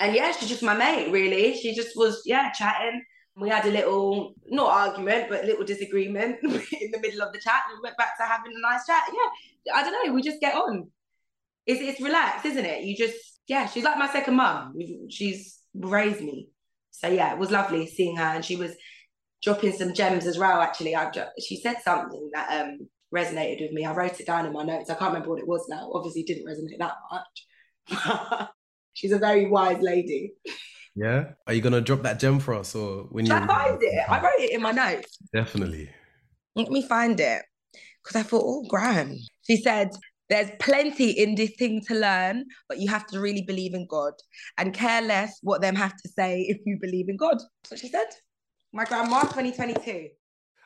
And 0.00 0.14
yeah, 0.14 0.32
she's 0.32 0.48
just 0.48 0.62
my 0.62 0.74
mate, 0.74 1.10
really. 1.10 1.56
She 1.56 1.74
just 1.74 1.96
was, 1.96 2.22
yeah, 2.24 2.50
chatting. 2.52 3.02
We 3.36 3.48
had 3.48 3.64
a 3.64 3.70
little, 3.70 4.34
not 4.46 4.70
argument, 4.70 5.26
but 5.28 5.44
a 5.44 5.46
little 5.46 5.64
disagreement 5.64 6.38
in 6.42 6.90
the 6.90 7.00
middle 7.00 7.22
of 7.22 7.32
the 7.32 7.40
chat. 7.40 7.62
And 7.68 7.78
we 7.78 7.82
went 7.82 7.96
back 7.96 8.16
to 8.18 8.24
having 8.24 8.52
a 8.54 8.60
nice 8.60 8.86
chat. 8.86 9.02
Yeah, 9.12 9.74
I 9.74 9.82
don't 9.82 10.06
know. 10.06 10.12
We 10.12 10.22
just 10.22 10.40
get 10.40 10.54
on. 10.54 10.90
It's, 11.66 11.80
it's 11.80 12.00
relaxed, 12.00 12.44
isn't 12.44 12.64
it? 12.64 12.84
You 12.84 12.96
just, 12.96 13.16
yeah, 13.46 13.66
she's 13.66 13.84
like 13.84 13.98
my 13.98 14.12
second 14.12 14.34
mum. 14.34 14.74
She's 15.08 15.58
raised 15.74 16.20
me. 16.20 16.48
So 16.94 17.08
yeah, 17.08 17.32
it 17.32 17.38
was 17.38 17.50
lovely 17.50 17.86
seeing 17.86 18.16
her. 18.16 18.24
And 18.24 18.44
she 18.44 18.56
was 18.56 18.72
dropping 19.42 19.72
some 19.72 19.94
gems 19.94 20.26
as 20.26 20.38
well. 20.38 20.60
Actually, 20.60 20.94
I've 20.94 21.12
ju- 21.12 21.24
she 21.44 21.56
said 21.60 21.76
something 21.82 22.30
that 22.32 22.62
um 22.62 22.88
resonated 23.14 23.62
with 23.62 23.72
me. 23.72 23.84
I 23.84 23.92
wrote 23.94 24.20
it 24.20 24.26
down 24.26 24.46
in 24.46 24.52
my 24.52 24.64
notes. 24.64 24.90
I 24.90 24.94
can't 24.94 25.12
remember 25.12 25.30
what 25.30 25.40
it 25.40 25.48
was 25.48 25.66
now. 25.68 25.90
Obviously, 25.92 26.22
it 26.22 26.26
didn't 26.26 26.46
resonate 26.46 26.78
that 26.78 26.94
much. 27.10 28.48
She's 28.94 29.12
a 29.12 29.18
very 29.18 29.48
wise 29.48 29.80
lady. 29.80 30.32
Yeah. 30.94 31.32
Are 31.46 31.52
you 31.52 31.60
gonna 31.60 31.80
drop 31.80 32.02
that 32.02 32.20
gem 32.20 32.38
for 32.38 32.54
us, 32.54 32.74
or 32.74 33.04
when 33.10 33.26
Should 33.26 33.34
you? 33.34 33.42
I 33.42 33.46
find 33.46 33.82
it? 33.82 34.08
I 34.08 34.20
wrote 34.20 34.38
it 34.38 34.52
in 34.52 34.62
my 34.62 34.70
notes. 34.70 35.18
Definitely. 35.34 35.90
Let 36.54 36.70
me 36.70 36.86
find 36.86 37.18
it 37.18 37.42
because 38.02 38.20
I 38.20 38.22
thought, 38.22 38.44
oh, 38.44 38.64
Graham. 38.68 39.16
She 39.42 39.56
said. 39.56 39.90
There's 40.28 40.50
plenty 40.58 41.10
in 41.10 41.34
this 41.34 41.50
thing 41.58 41.82
to 41.88 41.94
learn, 41.94 42.46
but 42.68 42.78
you 42.78 42.88
have 42.88 43.06
to 43.08 43.20
really 43.20 43.42
believe 43.42 43.74
in 43.74 43.86
God 43.86 44.14
and 44.56 44.72
care 44.72 45.02
less 45.02 45.38
what 45.42 45.60
them 45.60 45.74
have 45.74 45.96
to 45.96 46.08
say 46.08 46.40
if 46.48 46.58
you 46.64 46.78
believe 46.80 47.08
in 47.08 47.16
God. 47.16 47.38
That's 47.62 47.70
what 47.72 47.80
she 47.80 47.88
said. 47.88 48.06
My 48.72 48.84
grandma, 48.84 49.22
2022. 49.22 50.08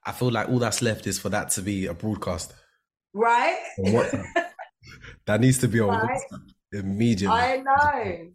I 0.07 0.12
feel 0.12 0.31
like 0.31 0.49
all 0.49 0.59
that's 0.59 0.81
left 0.81 1.07
is 1.07 1.19
for 1.19 1.29
that 1.31 1.50
to 1.50 1.62
be 1.62 1.87
a 1.87 1.95
broadcast. 1.95 2.55
Right? 3.12 3.59
that 5.27 5.41
needs 5.41 5.59
to 5.59 5.69
be 5.69 5.81
on 5.81 5.88
Right. 5.88 6.21
Immediately. 6.73 7.37
I 7.37 7.57
know. 7.57 8.31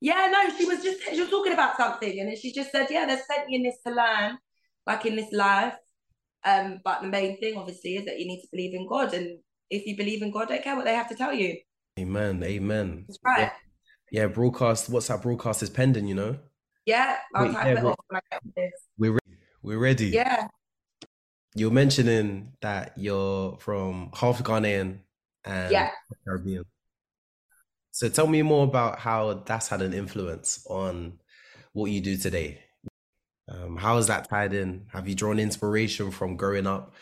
Yeah, 0.00 0.28
no, 0.32 0.56
she 0.56 0.64
was 0.64 0.82
just 0.82 1.00
she 1.12 1.20
was 1.20 1.30
talking 1.30 1.52
about 1.52 1.76
something, 1.76 2.18
and 2.18 2.28
then 2.28 2.36
she 2.36 2.52
just 2.52 2.72
said, 2.72 2.88
"Yeah, 2.90 3.06
there's 3.06 3.22
plenty 3.24 3.54
in 3.54 3.62
this 3.62 3.76
to 3.86 3.92
learn, 3.94 4.36
like 4.84 5.06
in 5.06 5.14
this 5.14 5.32
life. 5.32 5.76
Um, 6.44 6.80
but 6.84 7.02
the 7.02 7.08
main 7.08 7.38
thing, 7.38 7.56
obviously, 7.56 7.96
is 7.96 8.04
that 8.06 8.18
you 8.18 8.26
need 8.26 8.40
to 8.40 8.48
believe 8.50 8.74
in 8.74 8.88
God, 8.88 9.14
and 9.14 9.38
if 9.70 9.86
you 9.86 9.96
believe 9.96 10.22
in 10.22 10.30
God, 10.30 10.48
don't 10.48 10.62
care 10.62 10.76
what 10.76 10.84
they 10.84 10.94
have 10.94 11.08
to 11.08 11.14
tell 11.14 11.32
you. 11.32 11.56
Amen. 11.98 12.42
Amen. 12.42 13.04
That's 13.06 13.18
right. 13.24 13.50
Yeah, 14.10 14.26
broadcast. 14.26 14.90
WhatsApp 14.90 15.22
broadcast 15.22 15.62
is 15.62 15.70
pending. 15.70 16.06
You 16.06 16.14
know, 16.14 16.38
Yeah, 16.86 17.16
I'll 17.34 17.46
Wait, 17.46 17.54
type 17.54 17.66
yeah, 17.66 17.78
it 17.80 17.84
off 17.84 17.96
when 18.08 18.20
I 18.32 18.34
get 18.36 18.42
this. 18.54 18.72
we're 18.98 19.12
ready. 19.12 19.38
We're 19.62 19.78
ready. 19.78 20.06
Yeah, 20.08 20.48
You're 21.54 21.70
mentioning 21.70 22.52
that 22.60 22.92
you're 22.96 23.56
from 23.60 24.10
half 24.14 24.42
Ghanaian 24.42 24.98
and 25.44 25.72
yeah. 25.72 25.90
Caribbean. 26.26 26.64
So 27.90 28.08
tell 28.08 28.26
me 28.26 28.42
more 28.42 28.64
about 28.64 28.98
how 28.98 29.34
that's 29.46 29.68
had 29.68 29.82
an 29.82 29.92
influence 29.92 30.66
on 30.68 31.18
what 31.72 31.90
you 31.90 32.00
do 32.00 32.16
today. 32.16 32.60
Um, 33.48 33.76
how 33.76 33.96
has 33.96 34.06
that 34.06 34.28
tied 34.30 34.54
in? 34.54 34.86
Have 34.92 35.08
you 35.08 35.14
drawn 35.14 35.38
inspiration 35.38 36.10
from 36.10 36.36
growing 36.36 36.66
up? 36.66 36.94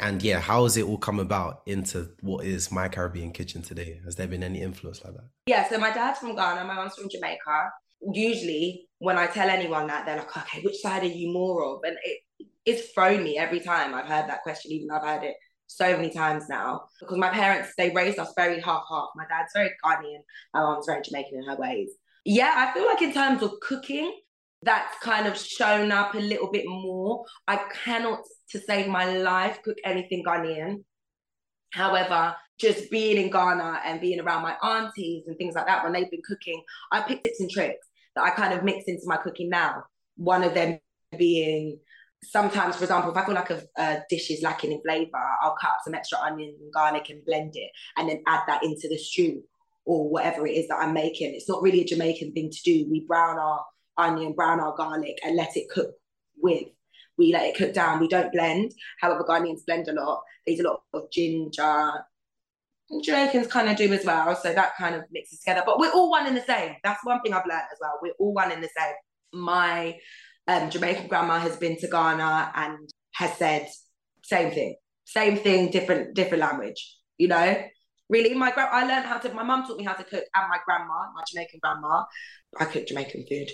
And 0.00 0.22
yeah, 0.22 0.40
how 0.40 0.64
has 0.64 0.76
it 0.76 0.84
all 0.84 0.98
come 0.98 1.20
about 1.20 1.62
into 1.66 2.10
what 2.20 2.44
is 2.44 2.72
my 2.72 2.88
Caribbean 2.88 3.32
kitchen 3.32 3.62
today? 3.62 4.00
Has 4.04 4.16
there 4.16 4.26
been 4.26 4.42
any 4.42 4.60
influence 4.60 5.04
like 5.04 5.14
that? 5.14 5.24
Yeah, 5.46 5.68
so 5.68 5.78
my 5.78 5.92
dad's 5.92 6.18
from 6.18 6.34
Ghana, 6.34 6.64
my 6.64 6.74
mom's 6.74 6.96
from 6.96 7.08
Jamaica. 7.08 7.70
Usually, 8.12 8.88
when 8.98 9.16
I 9.16 9.26
tell 9.26 9.48
anyone 9.48 9.86
that, 9.86 10.04
they're 10.04 10.16
like, 10.16 10.36
okay, 10.36 10.62
which 10.62 10.80
side 10.80 11.04
are 11.04 11.06
you 11.06 11.32
more 11.32 11.64
of? 11.64 11.80
And 11.84 11.96
it, 12.04 12.46
it's 12.66 12.90
thrown 12.90 13.22
me 13.22 13.38
every 13.38 13.60
time 13.60 13.94
I've 13.94 14.06
heard 14.06 14.28
that 14.28 14.42
question, 14.42 14.72
even 14.72 14.88
though 14.88 14.96
I've 14.96 15.06
heard 15.06 15.22
it 15.22 15.36
so 15.66 15.96
many 15.96 16.10
times 16.10 16.48
now. 16.48 16.82
Because 17.00 17.18
my 17.18 17.30
parents, 17.30 17.72
they 17.78 17.90
raised 17.90 18.18
us 18.18 18.32
very 18.36 18.60
half 18.60 18.82
half. 18.90 19.08
My 19.14 19.24
dad's 19.28 19.52
very 19.54 19.70
Ghanaian, 19.84 20.20
my 20.52 20.60
mom's 20.60 20.86
very 20.86 21.02
Jamaican 21.02 21.38
in 21.38 21.44
her 21.44 21.56
ways. 21.56 21.90
Yeah, 22.24 22.52
I 22.56 22.74
feel 22.74 22.86
like 22.86 23.02
in 23.02 23.12
terms 23.12 23.42
of 23.42 23.52
cooking, 23.60 24.12
that's 24.64 24.98
kind 25.00 25.26
of 25.26 25.38
shown 25.38 25.92
up 25.92 26.14
a 26.14 26.18
little 26.18 26.50
bit 26.50 26.64
more. 26.66 27.24
I 27.46 27.60
cannot, 27.84 28.20
to 28.50 28.60
save 28.60 28.88
my 28.88 29.16
life, 29.18 29.62
cook 29.62 29.76
anything 29.84 30.24
Ghanaian. 30.24 30.84
However, 31.72 32.34
just 32.58 32.90
being 32.90 33.22
in 33.22 33.30
Ghana 33.30 33.80
and 33.84 34.00
being 34.00 34.20
around 34.20 34.42
my 34.42 34.56
aunties 34.62 35.24
and 35.26 35.36
things 35.36 35.54
like 35.54 35.66
that, 35.66 35.82
when 35.82 35.92
they've 35.92 36.10
been 36.10 36.22
cooking, 36.26 36.62
I 36.92 37.02
picked 37.02 37.24
tips 37.24 37.40
and 37.40 37.50
tricks 37.50 37.86
that 38.14 38.24
I 38.24 38.30
kind 38.30 38.54
of 38.54 38.64
mix 38.64 38.84
into 38.86 39.02
my 39.06 39.16
cooking 39.16 39.50
now. 39.50 39.84
One 40.16 40.44
of 40.44 40.54
them 40.54 40.78
being 41.18 41.78
sometimes, 42.22 42.76
for 42.76 42.84
example, 42.84 43.10
if 43.10 43.16
I 43.16 43.24
feel 43.24 43.34
like 43.34 43.50
a, 43.50 43.62
a 43.76 44.02
dish 44.08 44.30
is 44.30 44.42
lacking 44.42 44.72
in 44.72 44.80
flavor, 44.82 45.10
I'll 45.42 45.56
cut 45.60 45.70
up 45.70 45.78
some 45.84 45.94
extra 45.94 46.18
onion 46.20 46.54
and 46.60 46.72
garlic 46.72 47.10
and 47.10 47.24
blend 47.24 47.52
it 47.54 47.70
and 47.96 48.08
then 48.08 48.22
add 48.26 48.42
that 48.46 48.62
into 48.62 48.88
the 48.88 48.96
stew 48.96 49.42
or 49.84 50.08
whatever 50.08 50.46
it 50.46 50.52
is 50.52 50.68
that 50.68 50.78
I'm 50.78 50.94
making. 50.94 51.34
It's 51.34 51.48
not 51.48 51.62
really 51.62 51.82
a 51.82 51.84
Jamaican 51.84 52.32
thing 52.32 52.50
to 52.50 52.62
do. 52.64 52.88
We 52.88 53.00
brown 53.00 53.38
our 53.38 53.64
onion, 53.96 54.32
brown 54.32 54.60
our 54.60 54.74
garlic, 54.74 55.18
and 55.24 55.36
let 55.36 55.56
it 55.56 55.68
cook 55.70 55.90
with. 56.40 56.64
We 57.16 57.32
let 57.32 57.46
it 57.46 57.56
cook 57.56 57.72
down. 57.72 58.00
We 58.00 58.08
don't 58.08 58.32
blend. 58.32 58.72
However, 59.00 59.24
Ghanaians 59.28 59.64
blend 59.66 59.88
a 59.88 59.92
lot. 59.92 60.22
They 60.46 60.54
There's 60.54 60.66
a 60.66 60.68
lot 60.68 60.82
of 60.92 61.10
ginger. 61.12 61.92
Jamaicans 63.02 63.46
kind 63.46 63.68
of 63.68 63.76
do 63.76 63.92
as 63.92 64.04
well. 64.04 64.34
So 64.36 64.52
that 64.52 64.76
kind 64.76 64.94
of 64.94 65.04
mixes 65.10 65.40
together. 65.40 65.62
But 65.64 65.78
we're 65.78 65.92
all 65.92 66.10
one 66.10 66.26
in 66.26 66.34
the 66.34 66.42
same. 66.42 66.74
That's 66.82 67.04
one 67.04 67.20
thing 67.22 67.32
I've 67.32 67.46
learned 67.46 67.62
as 67.72 67.78
well. 67.80 67.98
We're 68.02 68.12
all 68.18 68.34
one 68.34 68.52
in 68.52 68.60
the 68.60 68.68
same. 68.76 68.94
My 69.32 69.96
um, 70.46 70.70
Jamaican 70.70 71.08
grandma 71.08 71.38
has 71.38 71.56
been 71.56 71.78
to 71.78 71.88
Ghana 71.88 72.52
and 72.54 72.90
has 73.14 73.36
said 73.38 73.68
same 74.22 74.50
thing, 74.50 74.76
same 75.04 75.38
thing, 75.38 75.70
different 75.70 76.14
different 76.14 76.42
language. 76.42 76.98
You 77.18 77.28
know, 77.28 77.62
really, 78.08 78.34
my 78.34 78.52
gra- 78.52 78.68
I 78.70 78.86
learned 78.86 79.06
how 79.06 79.18
to. 79.18 79.32
My 79.32 79.42
mum 79.42 79.66
taught 79.66 79.78
me 79.78 79.84
how 79.84 79.94
to 79.94 80.04
cook, 80.04 80.24
and 80.34 80.48
my 80.48 80.58
grandma, 80.64 81.12
my 81.14 81.22
Jamaican 81.28 81.60
grandma, 81.62 82.04
I 82.58 82.64
cook 82.66 82.86
Jamaican 82.86 83.24
food. 83.28 83.48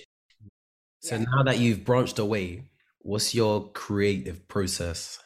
So 1.01 1.17
Yeah. 1.17 1.25
now 1.35 1.43
that 1.45 1.59
you've 1.59 1.85
branched 1.85 2.19
away, 2.19 2.65
what's 3.01 3.35
your 3.35 3.71
creative 3.73 4.47
process 4.49 5.19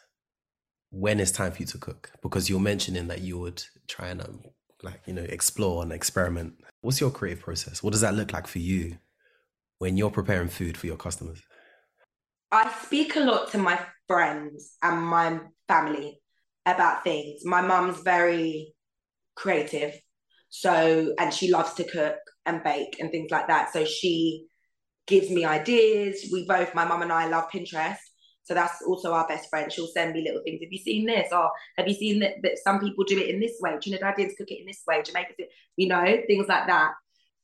when 0.91 1.21
it's 1.21 1.33
time 1.33 1.53
for 1.53 1.59
you 1.61 1.67
to 1.67 1.79
cook? 1.79 2.13
Because 2.23 2.49
you're 2.49 2.61
mentioning 2.61 3.09
that 3.09 3.21
you 3.21 3.39
would 3.39 3.63
try 3.89 4.09
and 4.09 4.23
um, 4.23 4.43
like 4.83 5.01
you 5.07 5.13
know 5.13 5.23
explore 5.23 5.83
and 5.83 5.93
experiment. 5.93 6.55
What's 6.83 7.01
your 7.01 7.11
creative 7.11 7.43
process? 7.43 7.83
What 7.83 7.93
does 7.93 8.03
that 8.03 8.15
look 8.15 8.33
like 8.33 8.47
for 8.47 8.61
you 8.61 8.99
when 9.79 9.97
you're 9.97 10.11
preparing 10.11 10.49
food 10.49 10.77
for 10.77 10.87
your 10.87 10.97
customers? 10.97 11.43
I 12.53 12.73
speak 12.85 13.17
a 13.17 13.21
lot 13.21 13.51
to 13.51 13.59
my 13.59 13.81
friends 14.07 14.77
and 14.83 15.03
my 15.03 15.41
family 15.67 16.21
about 16.67 17.03
things. 17.03 17.45
My 17.45 17.61
mum's 17.61 18.01
very 18.01 18.75
creative, 19.35 19.95
so 20.51 21.15
and 21.19 21.35
she 21.35 21.51
loves 21.51 21.75
to 21.75 21.85
cook 21.85 22.19
and 22.47 22.63
bake 22.63 22.97
and 23.01 23.11
things 23.11 23.31
like 23.33 23.49
that. 23.49 23.73
So 23.73 23.85
she 23.85 24.47
gives 25.07 25.31
me 25.31 25.45
ideas. 25.45 26.29
We 26.33 26.47
both, 26.47 26.75
my 26.75 26.85
mum 26.85 27.03
and 27.03 27.13
I, 27.13 27.29
love 27.29 27.51
Pinterest. 27.51 27.97
So 28.45 28.53
that's 28.53 28.83
also 28.87 29.13
our 29.13 29.27
best 29.27 29.49
friend. 29.49 29.73
She'll 29.73 29.87
send 29.87 30.13
me 30.13 30.23
little 30.23 30.43
things. 30.45 30.61
Have 30.63 30.71
you 30.71 30.79
seen 30.79 31.07
this? 31.07 31.33
Or 31.33 31.51
have 31.79 31.89
you 31.89 31.95
seen 31.95 32.21
that, 32.21 32.35
that 32.43 32.59
some 32.63 32.79
people 32.79 33.05
do 33.05 33.19
it 33.19 33.29
in 33.29 33.41
this 33.41 33.57
way? 33.61 33.73
Trinidadians 33.73 34.37
cook 34.37 34.51
it 34.51 34.61
in 34.61 34.67
this 34.67 34.83
way. 34.87 35.03
Jamaicans, 35.03 35.49
you 35.77 35.89
know, 35.89 36.05
things 36.27 36.47
like 36.47 36.67
that. 36.67 36.93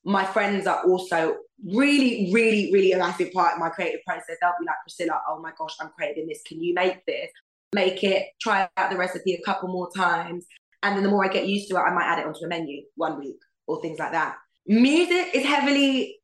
My 0.05 0.25
friends 0.25 0.66
are 0.66 0.85
also 0.85 1.37
really, 1.64 2.31
really, 2.33 2.70
really 2.73 2.92
a 2.92 2.99
massive 2.99 3.33
part 3.33 3.55
of 3.55 3.59
my 3.59 3.70
creative 3.70 4.01
process. 4.07 4.37
They'll 4.40 4.53
be 4.61 4.66
like, 4.66 4.77
Priscilla, 4.83 5.20
oh 5.29 5.40
my 5.40 5.53
gosh, 5.59 5.75
I'm 5.81 5.90
craving 5.96 6.27
this. 6.29 6.42
Can 6.46 6.62
you 6.62 6.75
make 6.75 7.05
this? 7.07 7.31
Make 7.75 8.03
it, 8.05 8.27
try 8.40 8.68
out 8.77 8.90
the 8.90 8.96
recipe 8.96 9.35
a 9.35 9.42
couple 9.42 9.68
more 9.68 9.90
times. 9.96 10.46
And 10.83 10.96
then 10.96 11.03
the 11.03 11.11
more 11.11 11.25
I 11.25 11.29
get 11.29 11.46
used 11.46 11.68
to 11.70 11.77
it, 11.77 11.81
I 11.81 11.94
might 11.94 12.07
add 12.07 12.18
it 12.18 12.27
onto 12.27 12.44
a 12.44 12.49
menu 12.49 12.83
one 12.96 13.18
week 13.18 13.40
or 13.66 13.81
things 13.81 13.99
like 13.99 14.12
that. 14.12 14.37
Music 14.66 15.29
is 15.35 15.44
heavily 15.44 16.19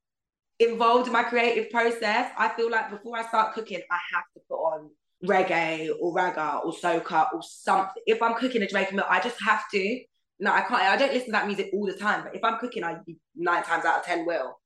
involved 0.58 1.06
in 1.06 1.12
my 1.12 1.22
creative 1.22 1.70
process. 1.70 2.30
I 2.36 2.48
feel 2.56 2.70
like 2.70 2.90
before 2.90 3.16
I 3.18 3.26
start 3.26 3.54
cooking, 3.54 3.80
I 3.90 3.98
have 4.14 4.24
to 4.34 4.40
put 4.48 4.56
on 4.56 4.90
reggae 5.24 5.90
or 6.00 6.14
ragga 6.14 6.64
or 6.64 6.72
soca 6.72 7.32
or 7.32 7.40
something. 7.42 8.02
If 8.06 8.22
I'm 8.22 8.34
cooking 8.34 8.62
a 8.62 8.66
Jamaican 8.66 8.96
meal, 8.96 9.06
I 9.08 9.20
just 9.20 9.36
have 9.44 9.64
to. 9.72 10.00
No, 10.38 10.52
I 10.52 10.60
can't. 10.62 10.82
I 10.82 10.96
don't 10.96 11.12
listen 11.12 11.26
to 11.26 11.32
that 11.32 11.46
music 11.46 11.70
all 11.72 11.86
the 11.86 11.94
time. 11.94 12.24
But 12.24 12.34
if 12.36 12.44
I'm 12.44 12.58
cooking, 12.58 12.84
I 12.84 12.96
nine 13.34 13.62
times 13.62 13.84
out 13.84 14.00
of 14.00 14.04
ten 14.04 14.26
will. 14.26 14.58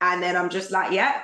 And 0.00 0.22
then 0.22 0.36
I'm 0.36 0.50
just 0.50 0.70
like, 0.70 0.92
yeah, 0.92 1.22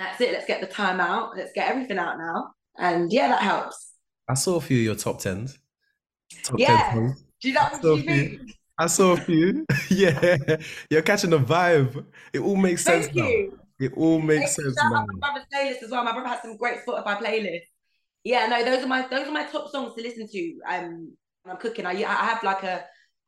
That's 0.00 0.20
it. 0.22 0.32
Let's 0.32 0.46
get 0.46 0.62
the 0.62 0.66
time 0.66 0.98
out. 0.98 1.36
Let's 1.36 1.52
get 1.52 1.68
everything 1.68 1.98
out 1.98 2.16
now. 2.16 2.52
And 2.78 3.12
yeah, 3.12 3.28
that 3.28 3.42
helps. 3.42 3.92
I 4.26 4.34
saw 4.34 4.56
a 4.56 4.60
few 4.60 4.78
of 4.78 4.84
your 4.84 4.94
top 4.94 5.20
tens. 5.20 5.58
Top 6.42 6.58
yeah. 6.58 6.92
10. 6.92 7.16
Do 7.42 7.48
you 7.48 7.54
know 7.54 7.68
what 7.70 7.84
you 7.84 8.04
mean? 8.04 8.52
I 8.80 8.86
saw 8.86 9.12
a 9.12 9.16
few. 9.18 9.66
yeah, 9.90 10.38
you're 10.88 11.02
catching 11.02 11.28
the 11.28 11.38
vibe. 11.38 12.02
It 12.32 12.38
all 12.38 12.56
makes 12.56 12.82
sense 12.82 13.06
Thank 13.06 13.16
now. 13.16 13.28
You. 13.28 13.60
It 13.78 13.92
all 13.94 14.18
makes 14.20 14.56
Thank 14.56 14.74
sense 14.74 14.76
now. 14.82 15.04
My 15.06 15.18
brother's 15.18 15.44
playlist 15.54 15.82
as 15.82 15.90
well. 15.90 16.02
My 16.02 16.12
brother 16.12 16.28
has 16.28 16.40
some 16.40 16.56
great 16.56 16.78
Spotify 16.86 17.18
playlists. 17.18 17.68
Yeah, 18.24 18.46
no, 18.46 18.64
those 18.64 18.82
are 18.82 18.86
my 18.86 19.06
those 19.06 19.28
are 19.28 19.32
my 19.32 19.44
top 19.44 19.70
songs 19.70 19.94
to 19.96 20.02
listen 20.02 20.26
to. 20.28 20.60
Um, 20.66 21.12
when 21.42 21.54
I'm 21.54 21.60
cooking, 21.60 21.84
I 21.84 21.90
I 21.90 22.24
have 22.24 22.42
like 22.42 22.62
a 22.62 22.86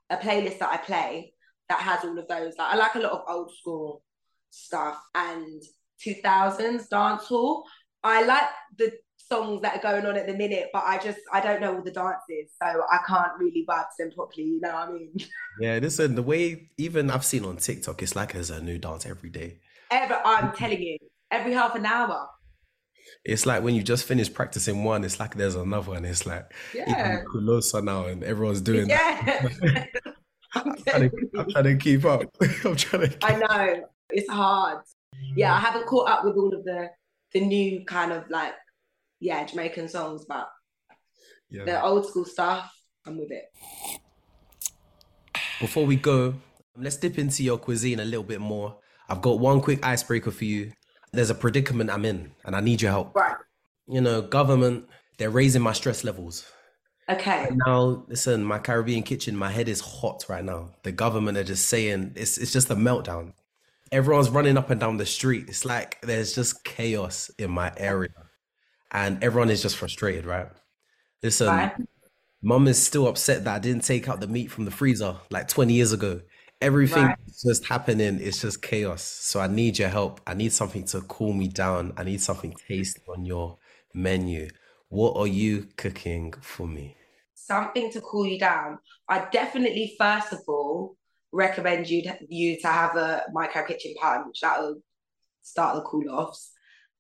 a 0.09 0.17
playlist 0.17 0.59
that 0.61 0.73
I 0.73 0.79
play 0.79 1.35
that 1.69 1.81
has 1.81 2.03
all 2.03 2.19
of 2.19 2.27
those. 2.29 2.55
Like 2.59 2.73
I 2.73 2.77
like 2.77 2.95
a 2.95 3.01
lot 3.01 3.13
of 3.13 3.21
old 3.29 3.53
school 3.55 4.03
stuff 4.49 5.03
and 5.15 5.63
2000s 6.03 6.89
dance 6.89 7.25
hall. 7.27 7.67
I 8.05 8.25
like 8.25 8.49
the 8.77 8.93
songs 9.17 9.63
that 9.63 9.77
are 9.77 9.93
going 9.93 10.07
on 10.07 10.17
at 10.17 10.27
the 10.27 10.35
minute, 10.35 10.71
but 10.73 10.83
I 10.85 10.99
just 10.99 11.19
I 11.33 11.41
don't 11.41 11.61
know 11.61 11.77
all 11.77 11.83
the 11.83 11.91
dances, 11.91 12.53
so 12.61 12.83
I 12.91 12.99
can't 13.07 13.33
really 13.39 13.65
vibe 13.69 13.87
them 13.99 14.11
properly. 14.11 14.45
You 14.45 14.61
know 14.61 14.75
what 14.75 14.89
I 14.89 14.93
mean? 14.93 15.15
Yeah, 15.61 15.79
listen, 15.83 16.15
the 16.15 16.23
way 16.23 16.71
even 16.79 17.11
I've 17.11 17.27
seen 17.27 17.45
on 17.45 17.59
TikTok, 17.59 18.03
it's 18.03 18.17
like 18.17 18.33
there's 18.33 18.49
a 18.49 18.63
new 18.63 18.79
dance 18.79 19.05
every 19.05 19.29
day. 19.29 19.59
Ever, 19.91 20.19
I'm 20.25 20.53
telling 20.53 20.81
you, 20.81 20.97
every 21.31 21.53
half 21.53 21.75
an 21.75 21.85
hour. 21.85 22.27
It's 23.23 23.45
like 23.45 23.63
when 23.63 23.75
you 23.75 23.83
just 23.83 24.05
finish 24.05 24.33
practicing 24.33 24.83
one, 24.83 25.05
it's 25.05 25.21
like 25.21 25.37
there's 25.37 25.55
another 25.55 25.91
one. 25.91 26.07
It's 26.07 26.25
like 26.25 26.51
yeah, 26.75 27.23
Kulosa 27.25 27.85
now, 27.85 28.07
and 28.07 28.25
everyone's 28.25 28.63
doing 28.63 28.89
yeah. 28.89 29.47
I'm, 30.55 30.75
trying 30.77 31.11
to, 31.11 31.31
I'm 31.39 31.51
trying 31.51 31.65
to 31.65 31.77
keep 31.77 32.05
up. 32.05 32.23
I'm 32.65 32.77
trying 32.77 33.03
to. 33.03 33.09
Keep 33.09 33.25
I 33.25 33.37
know 33.37 33.85
it's 34.11 34.31
hard. 34.31 34.83
Yeah, 35.37 35.55
I 35.55 35.59
haven't 35.59 35.87
caught 35.87 36.09
up 36.09 36.25
with 36.25 36.37
all 36.37 36.55
of 36.55 36.65
the 36.65 36.89
the 37.35 37.41
new 37.41 37.85
kind 37.85 38.13
of 38.13 38.29
like 38.31 38.55
yeah 39.21 39.45
Jamaican 39.45 39.89
songs, 39.89 40.25
but 40.29 40.49
yeah. 41.51 41.65
the 41.65 41.83
old 41.83 42.07
school 42.07 42.25
stuff, 42.25 42.71
I'm 43.07 43.19
with 43.19 43.31
it. 43.31 43.45
Before 45.61 45.87
we 45.87 45.97
go, 45.97 46.35
let's 46.77 46.97
dip 46.97 47.19
into 47.19 47.43
your 47.43 47.59
cuisine 47.59 48.01
a 48.01 48.05
little 48.05 48.25
bit 48.25 48.41
more. 48.41 48.77
I've 49.09 49.21
got 49.21 49.39
one 49.39 49.61
quick 49.61 49.85
icebreaker 49.85 50.31
for 50.31 50.45
you. 50.45 50.73
There's 51.13 51.31
a 51.31 51.35
predicament 51.35 51.91
I'm 51.91 52.05
in, 52.05 52.33
and 52.45 52.57
I 52.57 52.61
need 52.61 52.81
your 52.81 52.91
help. 52.91 53.15
Right. 53.15 53.37
You 53.87 54.01
know, 54.01 54.23
government, 54.23 54.87
they're 55.19 55.31
raising 55.31 55.63
my 55.63 55.73
stress 55.73 56.05
levels. 56.05 56.51
Okay. 57.09 57.49
now, 57.67 58.05
listen, 58.09 58.43
my 58.43 58.59
Caribbean 58.59 59.03
kitchen, 59.03 59.37
my 59.37 59.51
head 59.51 59.69
is 59.69 59.81
hot 59.81 60.25
right 60.29 60.45
now. 60.45 60.71
The 60.83 60.93
government 60.93 61.37
are 61.37 61.45
just 61.45 61.67
saying 61.67 62.13
it's 62.17 62.39
it's 62.39 62.53
just 62.53 62.71
a 62.71 62.77
meltdown 62.77 63.35
everyone's 63.93 64.31
running 64.31 64.57
up 64.57 64.71
and 64.71 64.81
down 64.81 64.97
the 64.97 65.07
street. 65.07 65.45
It's 65.49 65.65
like 65.65 66.01
there's 66.01 66.35
just 66.35 66.65
chaos 66.65 67.31
in 67.39 67.51
my 67.51 67.73
area, 67.77 68.11
and 68.91 69.23
everyone 69.23 69.51
is 69.51 69.63
just 69.63 69.77
frustrated, 69.77 70.25
right? 70.25 70.49
Listen, 71.23 71.47
right. 71.47 71.73
mum 72.43 72.67
is 72.67 72.83
still 72.83 73.07
upset 73.07 73.45
that 73.45 73.55
I 73.55 73.59
didn't 73.59 73.85
take 73.85 74.09
out 74.09 74.21
the 74.21 74.27
meat 74.27 74.51
from 74.51 74.65
the 74.65 74.71
freezer 74.71 75.17
like 75.31 75.47
20 75.47 75.73
years 75.75 75.93
ago. 75.93 76.21
Everything 76.61 77.05
right. 77.05 77.19
just 77.45 77.67
happening. 77.67 78.19
It's 78.21 78.41
just 78.41 78.63
chaos. 78.63 79.03
So 79.03 79.41
I 79.41 79.47
need 79.49 79.79
your 79.79 79.89
help. 79.89 80.21
I 80.27 80.35
need 80.35 80.53
something 80.53 80.85
to 80.87 81.01
cool 81.03 81.33
me 81.33 81.49
down. 81.49 81.93
I 81.97 82.05
need 82.05 82.21
something 82.21 82.55
tasty 82.69 83.03
on 83.09 83.25
your 83.25 83.59
menu. 83.95 84.49
What 84.89 85.17
are 85.17 85.27
you 85.27 85.69
cooking 85.77 86.33
for 86.41 86.67
me? 86.67 86.97
Something 87.35 87.91
to 87.93 88.01
cool 88.01 88.27
you 88.27 88.39
down. 88.39 88.79
I 89.09 89.27
definitely, 89.33 89.97
first 89.99 90.33
of 90.33 90.41
all, 90.47 90.97
recommend 91.33 91.89
you 91.89 92.03
to, 92.03 92.19
you 92.29 92.61
to 92.61 92.69
have 92.69 92.97
a 92.97 93.25
My 93.33 93.47
Carib 93.47 93.69
Kitchen 93.69 93.95
punch. 94.01 94.41
That'll 94.41 94.81
start 95.43 95.77
the 95.77 95.83
cool 95.83 96.09
offs, 96.11 96.53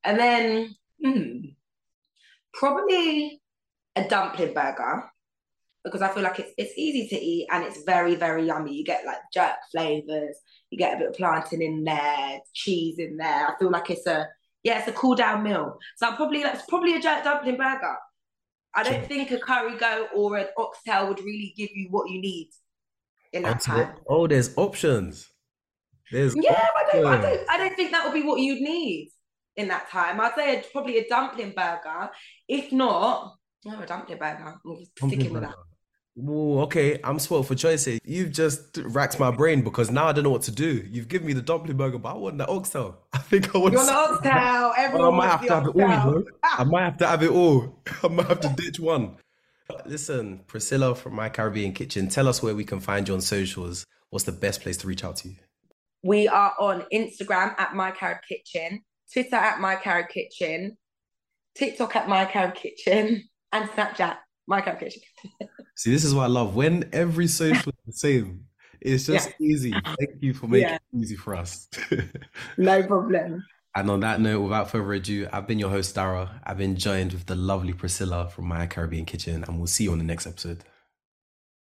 and 0.05 0.18
then 0.18 0.75
hmm, 1.03 1.38
probably 2.53 3.40
a 3.97 4.09
dumpling 4.09 4.55
burger 4.55 5.05
because 5.85 6.03
I 6.03 6.09
feel 6.09 6.23
like 6.23 6.38
it's 6.38 6.53
it's 6.57 6.73
easy 6.77 7.09
to 7.09 7.21
eat 7.21 7.49
and 7.51 7.64
it's 7.64 7.83
very 7.85 8.14
very 8.14 8.47
yummy. 8.47 8.75
You 8.75 8.85
get 8.85 9.05
like 9.05 9.18
jerk 9.33 9.57
flavors, 9.71 10.37
you 10.71 10.79
get 10.79 10.95
a 10.95 10.99
bit 10.99 11.09
of 11.09 11.14
plantain 11.14 11.62
in 11.62 11.85
there, 11.85 12.40
cheese 12.55 12.99
in 12.99 13.16
there. 13.16 13.49
I 13.49 13.59
feel 13.59 13.71
like 13.71 13.90
it's 13.90 14.07
a 14.07 14.29
yeah, 14.62 14.79
it's 14.79 14.88
a 14.88 14.92
cool 14.92 15.16
down 15.16 15.42
meal. 15.42 15.79
So 15.97 16.09
I'm 16.09 16.16
probably 16.16 16.42
that's 16.42 16.66
probably 16.66 16.97
a 16.97 17.01
jerk 17.01 17.25
dumpling 17.25 17.57
burger. 17.57 17.97
I 18.75 18.85
don't 18.85 19.07
think 19.07 19.31
a 19.31 19.38
curry 19.38 19.77
goat 19.77 20.09
or 20.14 20.38
an 20.38 20.47
oxtail 20.57 21.09
would 21.09 21.21
really 21.21 21.53
give 21.57 21.71
you 21.75 21.88
what 21.90 22.09
you 22.09 22.21
need 22.21 22.51
in 23.33 23.42
that 23.42 23.61
time. 23.61 23.95
Oh, 24.09 24.27
there's 24.27 24.57
options. 24.57 25.29
There's 26.11 26.35
yeah, 26.37 26.66
I 26.77 26.92
don't, 26.92 27.07
I 27.07 27.21
don't, 27.21 27.51
I 27.51 27.57
don't 27.57 27.75
think 27.75 27.92
that 27.92 28.05
would 28.05 28.12
be 28.12 28.23
what 28.23 28.40
you'd 28.40 28.61
need 28.61 29.11
in 29.57 29.68
that 29.68 29.88
time. 29.90 30.21
I'd 30.21 30.35
say 30.35 30.59
it's 30.59 30.68
probably 30.71 30.99
a 30.99 31.09
dumpling 31.09 31.55
burger. 31.57 32.11
If 32.49 32.73
not, 32.73 33.37
no, 33.64 33.81
a 33.81 33.87
dumpling 33.87 34.18
burger. 34.18 34.61
I'm 34.66 35.09
sticking 35.09 35.33
with 35.33 35.42
that. 35.42 35.55
Ooh, 36.18 36.61
okay, 36.61 37.01
I'm 37.03 37.18
spoiled 37.18 37.47
for 37.47 37.55
choices. 37.55 37.99
You've 38.05 38.33
just 38.33 38.77
racked 38.85 39.18
my 39.18 39.31
brain 39.31 39.62
because 39.62 39.90
now 39.90 40.09
I 40.09 40.12
don't 40.12 40.25
know 40.25 40.31
what 40.31 40.42
to 40.42 40.51
do. 40.51 40.87
You've 40.90 41.09
given 41.09 41.27
me 41.27 41.33
the 41.33 41.40
dumpling 41.40 41.79
burger, 41.79 41.97
but 41.97 42.11
I 42.11 42.18
want 42.18 42.37
the 42.37 42.47
oxtail. 42.47 42.99
I 43.14 43.18
think 43.18 43.55
I 43.55 43.59
want. 43.59 43.73
You 43.73 43.79
want 43.79 44.23
the 44.23 44.31
oxtail? 44.31 44.73
Everyone 44.85 45.14
I 45.14 45.16
might 45.16 45.31
have 45.31 45.47
to 45.47 45.55
have 45.55 45.66
it 45.68 45.75
all. 45.75 45.81
You 45.81 45.87
know? 45.88 46.25
I 46.42 46.64
might 46.64 46.85
have 46.85 46.99
to 46.99 47.07
have 47.07 47.23
it 47.23 47.31
all. 47.31 47.83
I 48.03 48.09
might 48.09 48.27
have 48.27 48.40
to 48.40 48.49
ditch 48.51 48.79
one. 48.79 49.16
Listen, 49.87 50.40
Priscilla 50.46 50.94
from 50.94 51.14
My 51.14 51.28
Caribbean 51.28 51.72
Kitchen, 51.72 52.08
tell 52.08 52.28
us 52.28 52.42
where 52.42 52.54
we 52.54 52.64
can 52.64 52.80
find 52.80 53.06
you 53.08 53.14
on 53.14 53.20
socials. 53.20 53.85
What's 54.11 54.24
the 54.24 54.32
best 54.32 54.61
place 54.61 54.76
to 54.78 54.87
reach 54.87 55.04
out 55.04 55.16
to 55.16 55.28
you? 55.28 55.37
We 56.02 56.28
are 56.28 56.52
on 56.58 56.85
Instagram 56.92 57.54
at 57.58 57.74
My 57.74 57.90
Carib 57.90 58.18
Kitchen, 58.28 58.82
Twitter 59.12 59.37
at 59.37 59.61
My 59.61 59.76
Carib 59.76 60.08
Kitchen, 60.08 60.76
TikTok 61.54 61.96
at 61.96 62.08
My 62.08 62.24
Carib 62.24 62.54
Kitchen, 62.54 63.28
and 63.52 63.68
Snapchat 63.70 64.16
My 64.46 64.61
Carib 64.61 64.80
Kitchen. 64.80 65.02
See, 65.76 65.90
this 65.90 66.04
is 66.04 66.14
what 66.14 66.24
I 66.24 66.28
love. 66.28 66.54
When 66.54 66.88
every 66.92 67.26
social 67.26 67.72
is 67.72 67.78
the 67.87 67.92
same, 67.92 68.46
it's 68.80 69.06
just 69.06 69.28
yeah. 69.38 69.46
easy. 69.46 69.72
Thank 69.72 70.20
you 70.20 70.35
for 70.35 70.48
making 70.48 70.68
yeah. 70.68 70.74
it 70.74 70.98
easy 70.98 71.16
for 71.16 71.35
us. 71.35 71.68
no 72.58 72.82
problem. 72.82 73.44
And 73.74 73.90
on 73.90 74.00
that 74.00 74.20
note, 74.20 74.42
without 74.42 74.70
further 74.70 74.92
ado, 74.92 75.28
I've 75.32 75.46
been 75.46 75.58
your 75.58 75.70
host, 75.70 75.94
Dara. 75.94 76.40
I've 76.44 76.58
been 76.58 76.76
joined 76.76 77.12
with 77.12 77.24
the 77.24 77.35
lovely 77.35 77.72
Priscilla 77.72 78.28
from 78.28 78.46
My 78.46 78.66
Caribbean 78.66 79.06
Kitchen, 79.06 79.44
and 79.44 79.56
we'll 79.56 79.66
see 79.66 79.85
you 79.85 79.92
on 79.92 79.98
the 79.98 80.04
next 80.04 80.26
episode. 80.26 80.62